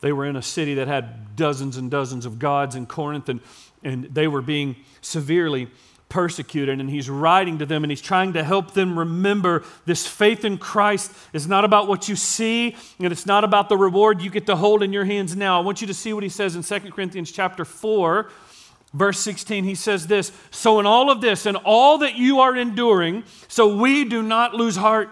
They 0.02 0.12
were 0.12 0.26
in 0.26 0.36
a 0.36 0.42
city 0.42 0.76
that 0.76 0.88
had 0.88 1.36
dozens 1.36 1.78
and 1.78 1.90
dozens 1.90 2.26
of 2.26 2.40
gods 2.40 2.76
in 2.76 2.88
Corinth, 2.88 3.30
and, 3.30 3.42
and 3.84 4.06
they 4.06 4.28
were 4.28 4.42
being 4.42 4.76
severely 5.02 5.68
persecuted. 6.10 6.80
And 6.80 6.90
he's 6.90 7.10
writing 7.10 7.60
to 7.60 7.66
them 7.66 7.84
and 7.84 7.92
he's 7.92 8.02
trying 8.02 8.34
to 8.34 8.44
help 8.44 8.74
them 8.74 8.98
remember 8.98 9.64
this 9.86 10.08
faith 10.08 10.46
in 10.46 10.58
Christ 10.58 11.12
is 11.34 11.48
not 11.48 11.66
about 11.66 11.88
what 11.88 12.08
you 12.08 12.16
see 12.16 12.76
and 13.00 13.12
it's 13.12 13.26
not 13.26 13.44
about 13.44 13.70
the 13.70 13.78
reward 13.78 14.22
you 14.22 14.30
get 14.30 14.46
to 14.48 14.56
hold 14.56 14.84
in 14.84 14.94
your 14.94 15.06
hands 15.06 15.36
now. 15.36 15.60
I 15.60 15.64
want 15.64 15.82
you 15.82 15.88
to 15.88 15.94
see 15.94 16.14
what 16.14 16.24
he 16.24 16.30
says 16.30 16.56
in 16.56 16.64
2 16.64 16.92
Corinthians 16.92 17.32
chapter 17.32 17.66
4. 17.66 18.30
Verse 18.94 19.20
16, 19.20 19.66
he 19.66 19.76
says 19.76 20.08
this 20.08 20.32
So, 20.50 20.80
in 20.80 20.86
all 20.86 21.12
of 21.12 21.20
this 21.20 21.46
and 21.46 21.58
all 21.58 21.98
that 22.00 22.16
you 22.16 22.40
are 22.40 22.56
enduring, 22.56 23.26
so 23.50 23.76
we 23.76 24.06
do 24.06 24.24
not 24.24 24.54
lose 24.54 24.78
heart. 24.78 25.10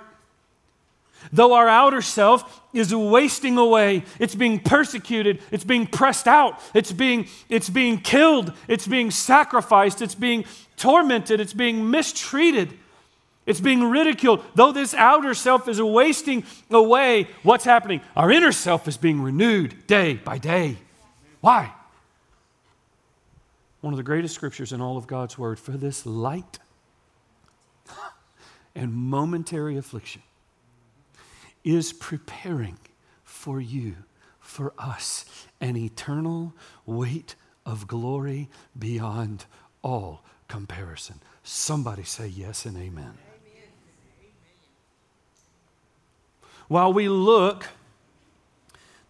Though 1.31 1.53
our 1.53 1.67
outer 1.67 2.01
self 2.01 2.61
is 2.73 2.93
wasting 2.93 3.57
away, 3.57 4.03
it's 4.19 4.35
being 4.35 4.59
persecuted, 4.59 5.41
it's 5.51 5.63
being 5.63 5.87
pressed 5.87 6.27
out, 6.27 6.59
it's 6.73 6.91
being, 6.91 7.27
it's 7.49 7.69
being 7.69 7.99
killed, 7.99 8.53
it's 8.67 8.87
being 8.87 9.11
sacrificed, 9.11 10.01
it's 10.01 10.15
being 10.15 10.45
tormented, 10.77 11.39
it's 11.39 11.53
being 11.53 11.89
mistreated, 11.89 12.77
it's 13.45 13.59
being 13.59 13.83
ridiculed. 13.83 14.43
Though 14.55 14.71
this 14.71 14.93
outer 14.93 15.33
self 15.33 15.67
is 15.67 15.81
wasting 15.81 16.43
away, 16.69 17.27
what's 17.43 17.65
happening? 17.65 18.01
Our 18.15 18.31
inner 18.31 18.51
self 18.51 18.87
is 18.87 18.97
being 18.97 19.21
renewed 19.21 19.87
day 19.87 20.15
by 20.15 20.37
day. 20.37 20.77
Why? 21.41 21.71
One 23.81 23.93
of 23.93 23.97
the 23.97 24.03
greatest 24.03 24.33
scriptures 24.33 24.73
in 24.73 24.81
all 24.81 24.97
of 24.97 25.05
God's 25.05 25.37
Word 25.37 25.59
for 25.59 25.71
this 25.71 26.05
light 26.05 26.59
and 28.75 28.93
momentary 28.93 29.77
affliction 29.77 30.23
is 31.65 31.91
preparing 31.91 32.77
for 33.23 33.59
you, 33.59 33.95
for 34.39 34.73
us, 34.77 35.25
an 35.59 35.75
eternal 35.75 36.53
weight 36.85 37.35
of 37.65 37.87
glory 37.87 38.47
beyond 38.77 39.45
all 39.81 40.23
comparison. 40.47 41.19
Somebody 41.43 42.03
say 42.03 42.27
yes 42.27 42.65
and 42.65 42.77
amen. 42.77 43.03
amen. 43.03 43.17
While 46.67 46.93
we 46.93 47.09
look 47.09 47.67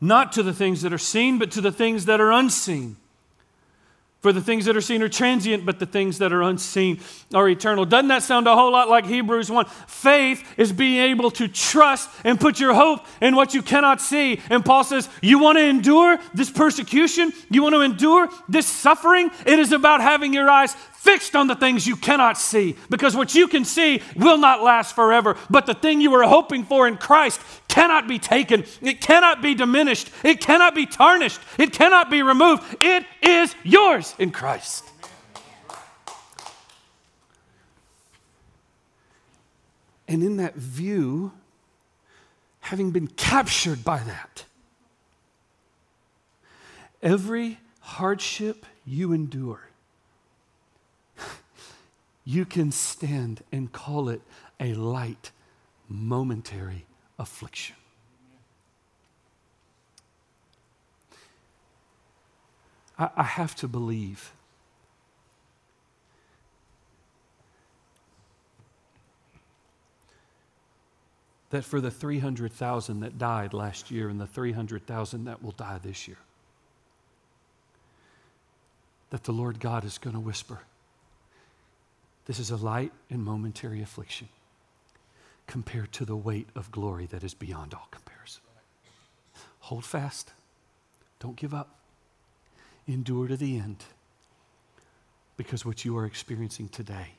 not 0.01 0.31
to 0.33 0.43
the 0.43 0.53
things 0.53 0.81
that 0.81 0.93
are 0.93 0.97
seen, 0.97 1.37
but 1.37 1.51
to 1.51 1.61
the 1.61 1.71
things 1.71 2.05
that 2.05 2.21
are 2.21 2.31
unseen. 2.31 2.97
For 4.25 4.33
the 4.33 4.41
things 4.41 4.65
that 4.65 4.75
are 4.75 4.81
seen 4.81 5.03
are 5.03 5.07
transient, 5.07 5.67
but 5.67 5.77
the 5.77 5.85
things 5.85 6.17
that 6.17 6.33
are 6.33 6.41
unseen 6.41 6.99
are 7.31 7.47
eternal. 7.47 7.85
Doesn't 7.85 8.07
that 8.07 8.23
sound 8.23 8.47
a 8.47 8.55
whole 8.55 8.71
lot 8.71 8.89
like 8.89 9.05
Hebrews 9.05 9.51
1? 9.51 9.67
Faith 9.85 10.43
is 10.57 10.73
being 10.73 10.99
able 10.99 11.29
to 11.29 11.47
trust 11.47 12.09
and 12.23 12.39
put 12.39 12.59
your 12.59 12.73
hope 12.73 13.05
in 13.21 13.35
what 13.35 13.53
you 13.53 13.61
cannot 13.61 14.01
see. 14.01 14.41
And 14.49 14.65
Paul 14.65 14.83
says, 14.83 15.09
You 15.21 15.37
want 15.37 15.59
to 15.59 15.63
endure 15.63 16.17
this 16.33 16.49
persecution? 16.49 17.33
You 17.51 17.61
want 17.61 17.75
to 17.75 17.81
endure 17.81 18.27
this 18.49 18.65
suffering? 18.65 19.29
It 19.45 19.59
is 19.59 19.71
about 19.71 20.01
having 20.01 20.33
your 20.33 20.49
eyes 20.49 20.75
fixed 21.05 21.35
on 21.35 21.45
the 21.45 21.55
things 21.55 21.85
you 21.85 21.95
cannot 21.95 22.35
see 22.35 22.75
because 22.89 23.15
what 23.15 23.35
you 23.35 23.47
can 23.47 23.63
see 23.63 24.01
will 24.15 24.39
not 24.39 24.63
last 24.63 24.95
forever. 24.95 25.37
But 25.51 25.67
the 25.67 25.75
thing 25.75 26.01
you 26.01 26.09
were 26.09 26.23
hoping 26.23 26.65
for 26.65 26.87
in 26.87 26.97
Christ 26.97 27.39
cannot 27.67 28.07
be 28.07 28.17
taken, 28.17 28.65
it 28.81 29.01
cannot 29.01 29.41
be 29.41 29.53
diminished, 29.53 30.09
it 30.23 30.41
cannot 30.41 30.73
be 30.73 30.87
tarnished, 30.87 31.39
it 31.59 31.71
cannot 31.71 32.09
be 32.09 32.23
removed. 32.23 32.63
It 32.81 33.05
is 33.21 33.55
yours 33.63 34.15
in 34.17 34.31
Christ. 34.31 34.83
And 40.07 40.23
in 40.23 40.37
that 40.37 40.55
view, 40.55 41.33
having 42.61 42.89
been 42.89 43.07
captured 43.07 43.83
by 43.83 43.99
that, 43.99 44.45
every 47.01 47.59
hardship 47.79 48.65
you 48.85 49.13
endure 49.13 49.69
you 52.25 52.43
can 52.43 52.71
stand 52.71 53.43
and 53.51 53.71
call 53.71 54.09
it 54.09 54.21
a 54.59 54.73
light, 54.73 55.31
momentary 55.87 56.85
affliction. 57.19 57.75
I, 62.97 63.09
I 63.15 63.23
have 63.23 63.55
to 63.57 63.67
believe 63.67 64.31
that 71.51 71.63
for 71.63 71.79
the 71.79 71.91
300,000 71.91 73.01
that 73.01 73.17
died 73.17 73.53
last 73.53 73.91
year 73.91 74.09
and 74.09 74.19
the 74.19 74.27
300,000 74.27 75.25
that 75.25 75.43
will 75.43 75.51
die 75.51 75.79
this 75.81 76.07
year, 76.07 76.17
that 79.11 79.23
the 79.23 79.31
Lord 79.31 79.59
God 79.59 79.85
is 79.85 79.97
going 79.99 80.15
to 80.15 80.19
whisper, 80.19 80.59
this 82.25 82.39
is 82.39 82.51
a 82.51 82.57
light 82.57 82.91
and 83.09 83.23
momentary 83.23 83.81
affliction 83.81 84.29
compared 85.47 85.91
to 85.93 86.05
the 86.05 86.15
weight 86.15 86.49
of 86.55 86.71
glory 86.71 87.05
that 87.07 87.23
is 87.23 87.33
beyond 87.33 87.73
all 87.73 87.87
comparison. 87.91 88.41
Hold 89.59 89.85
fast. 89.85 90.31
Don't 91.19 91.35
give 91.35 91.53
up. 91.53 91.79
Endure 92.87 93.27
to 93.27 93.37
the 93.37 93.57
end. 93.57 93.83
Because 95.37 95.65
what 95.65 95.85
you 95.85 95.97
are 95.97 96.05
experiencing 96.05 96.69
today 96.69 97.09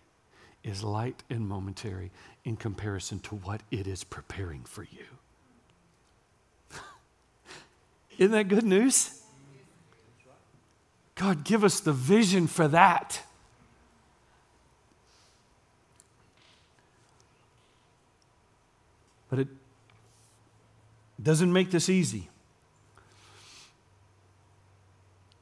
is 0.64 0.82
light 0.82 1.22
and 1.30 1.48
momentary 1.48 2.10
in 2.44 2.56
comparison 2.56 3.20
to 3.20 3.36
what 3.36 3.62
it 3.70 3.86
is 3.86 4.02
preparing 4.04 4.62
for 4.64 4.82
you. 4.82 5.06
Isn't 8.18 8.32
that 8.32 8.48
good 8.48 8.64
news? 8.64 9.22
God, 11.14 11.44
give 11.44 11.64
us 11.64 11.80
the 11.80 11.92
vision 11.92 12.46
for 12.46 12.68
that. 12.68 13.22
But 19.28 19.40
it 19.40 19.48
doesn't 21.22 21.52
make 21.52 21.70
this 21.70 21.88
easy. 21.88 22.28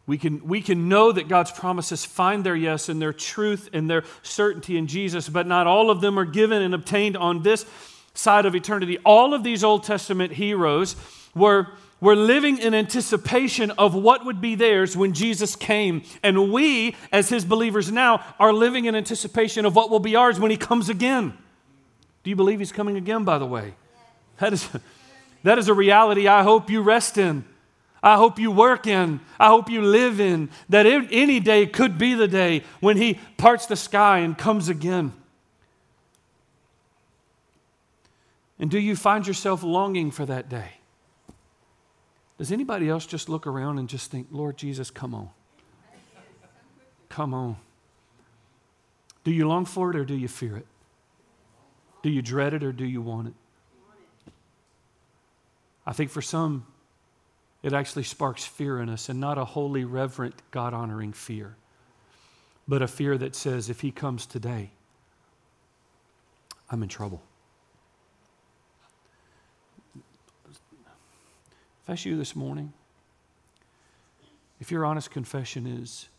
We 0.06 0.18
can, 0.18 0.46
we 0.46 0.60
can 0.60 0.88
know 0.88 1.12
that 1.12 1.28
God's 1.28 1.50
promises 1.50 2.04
find 2.04 2.44
their 2.44 2.56
yes 2.56 2.88
and 2.88 3.00
their 3.00 3.12
truth 3.12 3.70
and 3.72 3.88
their 3.88 4.04
certainty 4.22 4.76
in 4.76 4.86
Jesus, 4.86 5.28
but 5.28 5.46
not 5.46 5.66
all 5.66 5.90
of 5.90 6.02
them 6.02 6.18
are 6.18 6.26
given 6.26 6.62
and 6.62 6.74
obtained 6.74 7.16
on 7.16 7.42
this 7.42 7.64
side 8.12 8.44
of 8.44 8.54
eternity. 8.54 8.98
All 9.04 9.32
of 9.32 9.42
these 9.42 9.64
Old 9.64 9.84
Testament 9.84 10.32
heroes 10.32 10.94
were, 11.34 11.68
were 12.00 12.14
living 12.14 12.58
in 12.58 12.74
anticipation 12.74 13.70
of 13.72 13.94
what 13.94 14.26
would 14.26 14.42
be 14.42 14.54
theirs 14.54 14.94
when 14.94 15.14
Jesus 15.14 15.56
came. 15.56 16.02
And 16.22 16.52
we, 16.52 16.96
as 17.10 17.30
his 17.30 17.46
believers 17.46 17.90
now, 17.90 18.22
are 18.38 18.52
living 18.52 18.84
in 18.84 18.94
anticipation 18.94 19.64
of 19.64 19.74
what 19.74 19.88
will 19.88 20.00
be 20.00 20.16
ours 20.16 20.38
when 20.38 20.50
he 20.50 20.58
comes 20.58 20.90
again. 20.90 21.36
Do 22.24 22.30
you 22.30 22.36
believe 22.36 22.58
he's 22.58 22.72
coming 22.72 22.96
again, 22.96 23.22
by 23.22 23.38
the 23.38 23.46
way? 23.46 23.74
That 24.38 24.52
is, 24.52 24.68
that 25.44 25.58
is 25.58 25.68
a 25.68 25.74
reality 25.74 26.26
I 26.26 26.42
hope 26.42 26.68
you 26.70 26.82
rest 26.82 27.18
in. 27.18 27.44
I 28.02 28.16
hope 28.16 28.38
you 28.38 28.50
work 28.50 28.86
in. 28.86 29.20
I 29.38 29.48
hope 29.48 29.70
you 29.70 29.80
live 29.80 30.20
in. 30.20 30.50
That 30.68 30.86
any 30.86 31.38
day 31.38 31.66
could 31.66 31.96
be 31.96 32.14
the 32.14 32.28
day 32.28 32.64
when 32.80 32.96
he 32.96 33.20
parts 33.36 33.66
the 33.66 33.76
sky 33.76 34.18
and 34.18 34.36
comes 34.36 34.68
again. 34.68 35.12
And 38.58 38.70
do 38.70 38.78
you 38.78 38.96
find 38.96 39.26
yourself 39.26 39.62
longing 39.62 40.10
for 40.10 40.26
that 40.26 40.48
day? 40.48 40.72
Does 42.38 42.50
anybody 42.50 42.88
else 42.88 43.06
just 43.06 43.28
look 43.28 43.46
around 43.46 43.78
and 43.78 43.88
just 43.88 44.10
think, 44.10 44.28
Lord 44.30 44.56
Jesus, 44.56 44.90
come 44.90 45.14
on? 45.14 45.30
Come 47.08 47.32
on. 47.32 47.56
Do 49.22 49.30
you 49.30 49.46
long 49.46 49.64
for 49.64 49.90
it 49.90 49.96
or 49.96 50.04
do 50.04 50.14
you 50.14 50.28
fear 50.28 50.56
it? 50.56 50.66
Do 52.04 52.10
you 52.10 52.20
dread 52.20 52.52
it 52.52 52.62
or 52.62 52.70
do 52.70 52.84
you 52.84 53.00
want 53.00 53.28
it? 53.28 53.34
I 55.86 55.94
think 55.94 56.10
for 56.10 56.20
some, 56.20 56.66
it 57.62 57.72
actually 57.72 58.02
sparks 58.02 58.44
fear 58.44 58.78
in 58.78 58.90
us, 58.90 59.08
and 59.08 59.18
not 59.18 59.38
a 59.38 59.44
holy, 59.46 59.84
reverent, 59.84 60.34
God 60.50 60.74
honoring 60.74 61.14
fear, 61.14 61.56
but 62.68 62.82
a 62.82 62.86
fear 62.86 63.16
that 63.16 63.34
says, 63.34 63.70
if 63.70 63.80
He 63.80 63.90
comes 63.90 64.26
today, 64.26 64.68
I'm 66.70 66.82
in 66.82 66.90
trouble. 66.90 67.22
If 69.96 70.58
that's 71.86 72.04
you 72.04 72.18
this 72.18 72.36
morning, 72.36 72.74
if 74.60 74.70
your 74.70 74.84
honest 74.84 75.10
confession 75.10 75.66
is, 75.66 76.10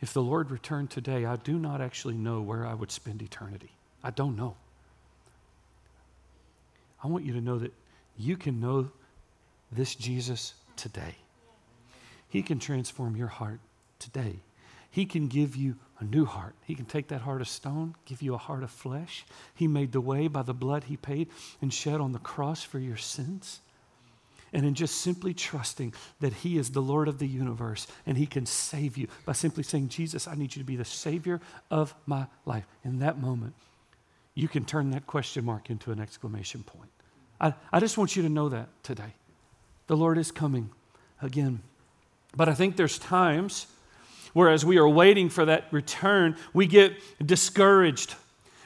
if 0.00 0.12
the 0.12 0.22
Lord 0.22 0.52
returned 0.52 0.90
today, 0.90 1.24
I 1.24 1.34
do 1.34 1.58
not 1.58 1.80
actually 1.80 2.14
know 2.14 2.40
where 2.40 2.64
I 2.64 2.74
would 2.74 2.92
spend 2.92 3.20
eternity. 3.20 3.72
I 4.02 4.10
don't 4.10 4.36
know. 4.36 4.56
I 7.02 7.08
want 7.08 7.24
you 7.24 7.32
to 7.34 7.40
know 7.40 7.58
that 7.58 7.72
you 8.16 8.36
can 8.36 8.60
know 8.60 8.90
this 9.70 9.94
Jesus 9.94 10.54
today. 10.76 11.16
He 12.28 12.42
can 12.42 12.58
transform 12.58 13.16
your 13.16 13.28
heart 13.28 13.60
today. 13.98 14.36
He 14.90 15.06
can 15.06 15.28
give 15.28 15.56
you 15.56 15.76
a 15.98 16.04
new 16.04 16.24
heart. 16.24 16.54
He 16.64 16.74
can 16.74 16.84
take 16.84 17.08
that 17.08 17.22
heart 17.22 17.40
of 17.40 17.48
stone, 17.48 17.94
give 18.04 18.22
you 18.22 18.34
a 18.34 18.38
heart 18.38 18.62
of 18.62 18.70
flesh. 18.70 19.24
He 19.54 19.66
made 19.66 19.92
the 19.92 20.00
way 20.00 20.28
by 20.28 20.42
the 20.42 20.54
blood 20.54 20.84
he 20.84 20.96
paid 20.96 21.28
and 21.60 21.72
shed 21.72 22.00
on 22.00 22.12
the 22.12 22.18
cross 22.18 22.62
for 22.62 22.78
your 22.78 22.96
sins. 22.96 23.60
and 24.52 24.66
in 24.66 24.74
just 24.74 25.00
simply 25.00 25.32
trusting 25.32 25.94
that 26.20 26.32
He 26.32 26.58
is 26.58 26.70
the 26.70 26.82
Lord 26.82 27.08
of 27.08 27.18
the 27.18 27.26
universe 27.26 27.86
and 28.06 28.18
He 28.18 28.26
can 28.26 28.46
save 28.46 28.96
you 28.96 29.08
by 29.24 29.32
simply 29.32 29.62
saying, 29.62 29.88
Jesus, 29.88 30.28
I 30.28 30.34
need 30.34 30.54
you 30.54 30.60
to 30.60 30.66
be 30.66 30.76
the 30.76 30.84
Savior 30.84 31.40
of 31.70 31.94
my 32.06 32.26
life. 32.44 32.66
In 32.84 32.98
that 32.98 33.18
moment, 33.18 33.54
you 34.34 34.48
can 34.48 34.64
turn 34.64 34.90
that 34.90 35.06
question 35.06 35.44
mark 35.44 35.70
into 35.70 35.92
an 35.92 36.00
exclamation 36.00 36.62
point. 36.62 36.90
I, 37.40 37.54
I 37.72 37.80
just 37.80 37.98
want 37.98 38.16
you 38.16 38.22
to 38.22 38.28
know 38.28 38.48
that 38.48 38.68
today. 38.82 39.14
The 39.86 39.96
Lord 39.96 40.18
is 40.18 40.30
coming 40.30 40.70
again. 41.20 41.60
But 42.34 42.48
I 42.48 42.54
think 42.54 42.76
there's 42.76 42.98
times 42.98 43.66
where, 44.32 44.48
as 44.48 44.64
we 44.64 44.78
are 44.78 44.88
waiting 44.88 45.28
for 45.28 45.44
that 45.44 45.64
return, 45.70 46.36
we 46.54 46.66
get 46.66 46.94
discouraged 47.24 48.14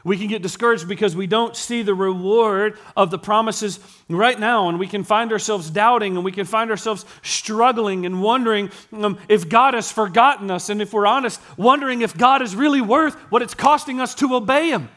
we 0.07 0.17
can 0.17 0.29
get 0.29 0.41
discouraged 0.41 0.87
because 0.87 1.17
we 1.17 1.27
don't 1.27 1.57
see 1.57 1.83
the 1.83 1.93
reward 1.93 2.79
of 2.97 3.11
the 3.11 3.19
promises 3.19 3.81
right 4.09 4.39
now, 4.39 4.69
and 4.69 4.79
we 4.79 4.87
can 4.87 5.03
find 5.03 5.33
ourselves 5.33 5.69
doubting 5.69 6.15
and 6.15 6.25
we 6.25 6.31
can 6.31 6.47
find 6.47 6.71
ourselves 6.71 7.05
struggling 7.23 8.07
and 8.07 8.23
wondering 8.23 8.71
um, 8.93 9.19
if 9.29 9.49
God 9.49 9.75
has 9.75 9.91
forgotten 9.91 10.49
us, 10.49 10.69
and 10.69 10.81
if 10.81 10.93
we're 10.93 11.09
honest, 11.09 11.41
wondering 11.57 12.03
if 12.03 12.17
God 12.17 12.41
is 12.41 12.55
really 12.55 12.81
worth 12.81 13.17
what 13.33 13.43
it's 13.43 13.55
costing 13.55 14.01
us 14.01 14.15
to 14.15 14.33
obey 14.37 14.71
Him. 14.71 14.91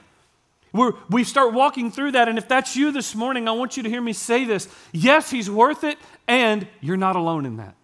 We're, 0.71 0.93
we 1.09 1.23
start 1.23 1.53
walking 1.53 1.91
through 1.91 2.11
that, 2.11 2.27
and 2.27 2.37
if 2.37 2.47
that's 2.47 2.75
you 2.75 2.91
this 2.91 3.15
morning, 3.15 3.47
I 3.47 3.51
want 3.51 3.75
you 3.77 3.83
to 3.83 3.89
hear 3.89 4.01
me 4.01 4.13
say 4.13 4.45
this. 4.45 4.67
Yes, 4.91 5.31
He's 5.31 5.49
worth 5.49 5.83
it, 5.83 5.97
and 6.27 6.67
you're 6.79 6.97
not 6.97 7.15
alone 7.15 7.45
in 7.45 7.57
that. 7.57 7.75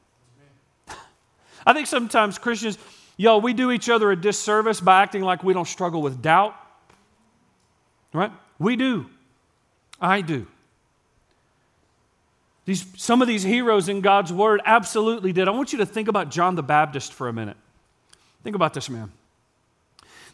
I 1.66 1.74
think 1.74 1.88
sometimes 1.88 2.38
Christians, 2.38 2.78
y'all, 3.18 3.42
we 3.42 3.54
do 3.54 3.72
each 3.72 3.90
other 3.90 4.12
a 4.12 4.16
disservice 4.16 4.80
by 4.82 5.02
acting 5.02 5.24
like 5.24 5.44
we 5.44 5.54
don't 5.54 5.68
struggle 5.68 6.02
with 6.02 6.22
doubt 6.22 6.56
Right? 8.16 8.32
We 8.58 8.78
do. 8.78 9.08
I 10.00 10.22
do. 10.22 10.48
These, 12.64 12.86
some 12.96 13.22
of 13.22 13.28
these 13.28 13.44
heroes 13.44 13.90
in 13.90 14.00
God's 14.00 14.32
word 14.32 14.62
absolutely 14.66 15.34
did. 15.34 15.50
I 15.50 15.52
want 15.52 15.74
you 15.74 15.80
to 15.80 15.86
think 15.86 16.08
about 16.08 16.32
John 16.32 16.56
the 16.56 16.64
Baptist 16.64 17.14
for 17.14 17.28
a 17.28 17.34
minute. 17.34 17.58
Think 18.44 18.56
about 18.56 18.74
this 18.74 18.90
man. 18.90 19.12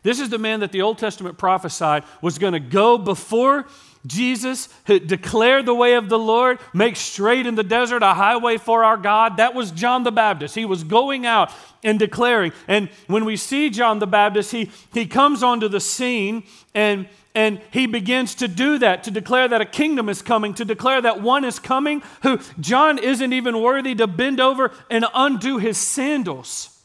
This 0.04 0.20
is 0.20 0.30
the 0.30 0.40
man 0.40 0.62
that 0.62 0.72
the 0.72 0.82
Old 0.82 0.98
Testament 0.98 1.38
prophesied 1.38 2.04
was 2.22 2.40
going 2.40 2.54
to 2.54 2.60
go 2.60 2.98
before 2.98 3.68
Jesus, 4.06 4.68
declare 4.86 5.62
the 5.62 5.76
way 5.76 5.94
of 5.94 6.10
the 6.10 6.18
Lord, 6.18 6.60
make 6.74 6.96
straight 6.96 7.46
in 7.46 7.54
the 7.54 7.64
desert 7.64 8.02
a 8.02 8.16
highway 8.16 8.58
for 8.58 8.84
our 8.84 8.98
God. 8.98 9.38
That 9.38 9.54
was 9.54 9.70
John 9.70 10.04
the 10.04 10.12
Baptist. 10.12 10.56
He 10.56 10.66
was 10.66 10.84
going 10.84 11.28
out 11.28 11.52
and 11.84 12.00
declaring. 12.00 12.52
And 12.68 12.90
when 13.06 13.26
we 13.26 13.38
see 13.38 13.70
John 13.70 14.00
the 14.00 14.08
Baptist, 14.08 14.52
he, 14.52 14.72
he 14.92 15.06
comes 15.06 15.44
onto 15.44 15.68
the 15.68 15.80
scene 15.80 16.44
and 16.74 17.08
and 17.34 17.62
he 17.72 17.88
begins 17.88 18.36
to 18.36 18.50
do 18.50 18.78
that, 18.80 19.06
to 19.06 19.12
declare 19.12 19.48
that 19.48 19.62
a 19.62 19.66
kingdom 19.66 20.10
is 20.10 20.22
coming, 20.22 20.54
to 20.56 20.66
declare 20.66 21.00
that 21.02 21.22
one 21.22 21.46
is 21.46 21.60
coming 21.60 22.04
who 22.24 22.40
John 22.60 22.98
isn't 22.98 23.32
even 23.32 23.62
worthy 23.62 23.96
to 23.96 24.06
bend 24.06 24.42
over 24.42 24.72
and 24.90 25.06
undo 25.14 25.58
his 25.58 25.78
sandals. 25.78 26.78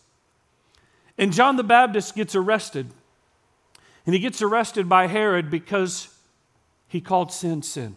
And 1.19 1.33
John 1.33 1.57
the 1.57 1.65
Baptist 1.65 2.15
gets 2.15 2.37
arrested. 2.37 2.93
And 4.07 4.15
he 4.15 4.21
gets 4.21 4.41
arrested 4.41 4.89
by 4.89 5.09
Herod 5.09 5.51
because 5.51 6.09
he 6.87 7.01
called 7.01 7.33
sin 7.33 7.63
sin. 7.63 7.97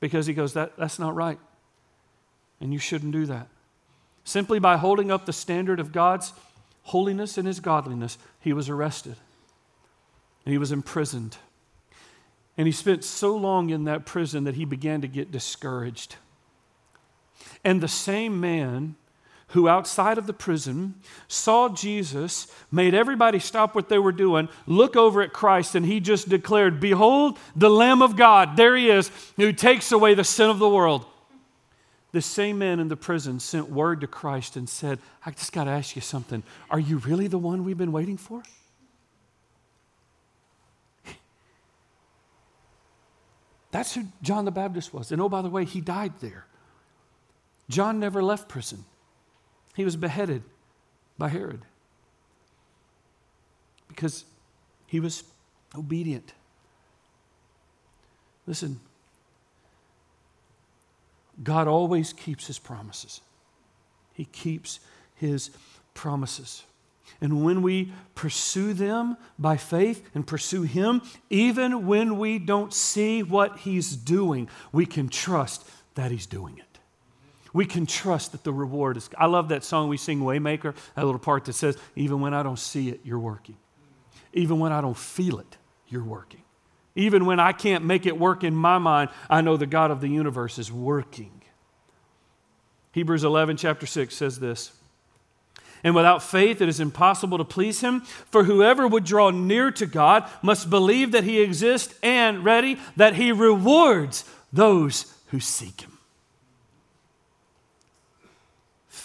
Because 0.00 0.26
he 0.26 0.34
goes, 0.34 0.52
that, 0.54 0.76
That's 0.76 0.98
not 0.98 1.14
right. 1.14 1.38
And 2.60 2.72
you 2.72 2.78
shouldn't 2.80 3.12
do 3.12 3.24
that. 3.26 3.48
Simply 4.24 4.58
by 4.58 4.76
holding 4.76 5.10
up 5.10 5.26
the 5.26 5.32
standard 5.32 5.80
of 5.80 5.92
God's 5.92 6.32
holiness 6.82 7.38
and 7.38 7.46
his 7.46 7.60
godliness, 7.60 8.18
he 8.40 8.52
was 8.52 8.68
arrested 8.68 9.16
and 10.44 10.52
he 10.52 10.58
was 10.58 10.72
imprisoned. 10.72 11.36
And 12.56 12.66
he 12.66 12.72
spent 12.72 13.04
so 13.04 13.34
long 13.36 13.70
in 13.70 13.84
that 13.84 14.04
prison 14.04 14.44
that 14.44 14.56
he 14.56 14.64
began 14.64 15.00
to 15.00 15.08
get 15.08 15.32
discouraged. 15.32 16.16
And 17.64 17.80
the 17.80 17.88
same 17.88 18.40
man 18.40 18.96
who, 19.52 19.68
outside 19.68 20.18
of 20.18 20.26
the 20.26 20.32
prison, 20.32 20.94
saw 21.28 21.68
Jesus, 21.68 22.46
made 22.70 22.94
everybody 22.94 23.38
stop 23.38 23.74
what 23.74 23.88
they 23.88 23.98
were 23.98 24.12
doing, 24.12 24.48
look 24.66 24.96
over 24.96 25.22
at 25.22 25.32
Christ, 25.32 25.74
and 25.74 25.86
he 25.86 26.00
just 26.00 26.28
declared, 26.28 26.80
Behold, 26.80 27.38
the 27.54 27.70
Lamb 27.70 28.02
of 28.02 28.16
God, 28.16 28.56
there 28.56 28.76
he 28.76 28.90
is, 28.90 29.10
who 29.36 29.52
takes 29.52 29.92
away 29.92 30.14
the 30.14 30.24
sin 30.24 30.50
of 30.50 30.58
the 30.58 30.68
world. 30.68 31.06
The 32.12 32.22
same 32.22 32.58
man 32.58 32.78
in 32.78 32.88
the 32.88 32.96
prison 32.96 33.40
sent 33.40 33.70
word 33.70 34.02
to 34.02 34.06
Christ 34.06 34.56
and 34.56 34.68
said, 34.68 34.98
I 35.24 35.30
just 35.30 35.52
got 35.52 35.64
to 35.64 35.70
ask 35.70 35.96
you 35.96 36.02
something. 36.02 36.42
Are 36.70 36.80
you 36.80 36.98
really 36.98 37.26
the 37.26 37.38
one 37.38 37.64
we've 37.64 37.78
been 37.78 37.92
waiting 37.92 38.18
for? 38.18 38.42
That's 43.70 43.94
who 43.94 44.04
John 44.20 44.44
the 44.44 44.50
Baptist 44.50 44.94
was. 44.94 45.10
And 45.10 45.20
oh, 45.20 45.28
by 45.30 45.42
the 45.42 45.48
way, 45.48 45.64
he 45.64 45.80
died 45.80 46.12
there. 46.20 46.46
John 47.68 47.98
never 47.98 48.22
left 48.22 48.48
prison, 48.48 48.84
he 49.74 49.84
was 49.84 49.96
beheaded 49.96 50.42
by 51.18 51.28
Herod 51.28 51.62
because 53.88 54.24
he 54.86 55.00
was 55.00 55.24
obedient. 55.76 56.32
Listen, 58.46 58.80
God 61.42 61.68
always 61.68 62.12
keeps 62.12 62.46
his 62.46 62.58
promises. 62.58 63.20
He 64.14 64.26
keeps 64.26 64.80
his 65.14 65.50
promises. 65.94 66.64
And 67.20 67.44
when 67.44 67.62
we 67.62 67.92
pursue 68.14 68.72
them 68.72 69.16
by 69.38 69.56
faith 69.56 70.08
and 70.14 70.26
pursue 70.26 70.62
Him, 70.62 71.02
even 71.30 71.86
when 71.86 72.18
we 72.18 72.38
don't 72.38 72.74
see 72.74 73.22
what 73.22 73.58
He's 73.58 73.94
doing, 73.94 74.48
we 74.72 74.86
can 74.86 75.08
trust 75.08 75.68
that 75.94 76.10
He's 76.10 76.26
doing 76.26 76.58
it. 76.58 76.71
We 77.52 77.66
can 77.66 77.86
trust 77.86 78.32
that 78.32 78.44
the 78.44 78.52
reward 78.52 78.96
is. 78.96 79.10
I 79.18 79.26
love 79.26 79.48
that 79.48 79.62
song 79.64 79.88
we 79.88 79.96
sing, 79.96 80.20
Waymaker, 80.20 80.74
that 80.94 81.04
little 81.04 81.18
part 81.18 81.44
that 81.44 81.52
says, 81.52 81.76
Even 81.96 82.20
when 82.20 82.32
I 82.32 82.42
don't 82.42 82.58
see 82.58 82.88
it, 82.88 83.00
you're 83.04 83.18
working. 83.18 83.56
Even 84.32 84.58
when 84.58 84.72
I 84.72 84.80
don't 84.80 84.96
feel 84.96 85.38
it, 85.38 85.58
you're 85.88 86.04
working. 86.04 86.40
Even 86.94 87.26
when 87.26 87.40
I 87.40 87.52
can't 87.52 87.84
make 87.84 88.06
it 88.06 88.18
work 88.18 88.44
in 88.44 88.54
my 88.54 88.78
mind, 88.78 89.10
I 89.28 89.40
know 89.40 89.56
the 89.56 89.66
God 89.66 89.90
of 89.90 90.00
the 90.00 90.08
universe 90.08 90.58
is 90.58 90.72
working. 90.72 91.42
Hebrews 92.92 93.24
11, 93.24 93.56
chapter 93.56 93.86
6 93.86 94.14
says 94.14 94.38
this. 94.38 94.72
And 95.84 95.94
without 95.94 96.22
faith, 96.22 96.60
it 96.60 96.68
is 96.68 96.80
impossible 96.80 97.38
to 97.38 97.44
please 97.44 97.80
him. 97.80 98.00
For 98.30 98.44
whoever 98.44 98.86
would 98.86 99.04
draw 99.04 99.30
near 99.30 99.70
to 99.72 99.86
God 99.86 100.28
must 100.40 100.70
believe 100.70 101.12
that 101.12 101.24
he 101.24 101.40
exists 101.40 101.94
and, 102.02 102.44
ready, 102.44 102.78
that 102.96 103.14
he 103.14 103.32
rewards 103.32 104.24
those 104.52 105.12
who 105.28 105.40
seek 105.40 105.80
him. 105.80 105.91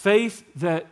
Faith 0.08 0.42
that 0.54 0.86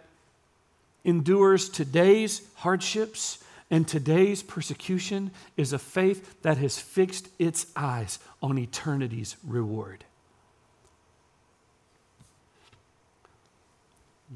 endures 1.02 1.70
today's 1.70 2.42
hardships 2.56 3.42
and 3.70 3.88
today's 3.88 4.42
persecution 4.42 5.30
is 5.56 5.72
a 5.72 5.78
faith 5.78 6.42
that 6.42 6.58
has 6.58 6.78
fixed 6.78 7.30
its 7.38 7.66
eyes 7.74 8.18
on 8.42 8.58
eternity's 8.58 9.38
reward. 9.42 10.04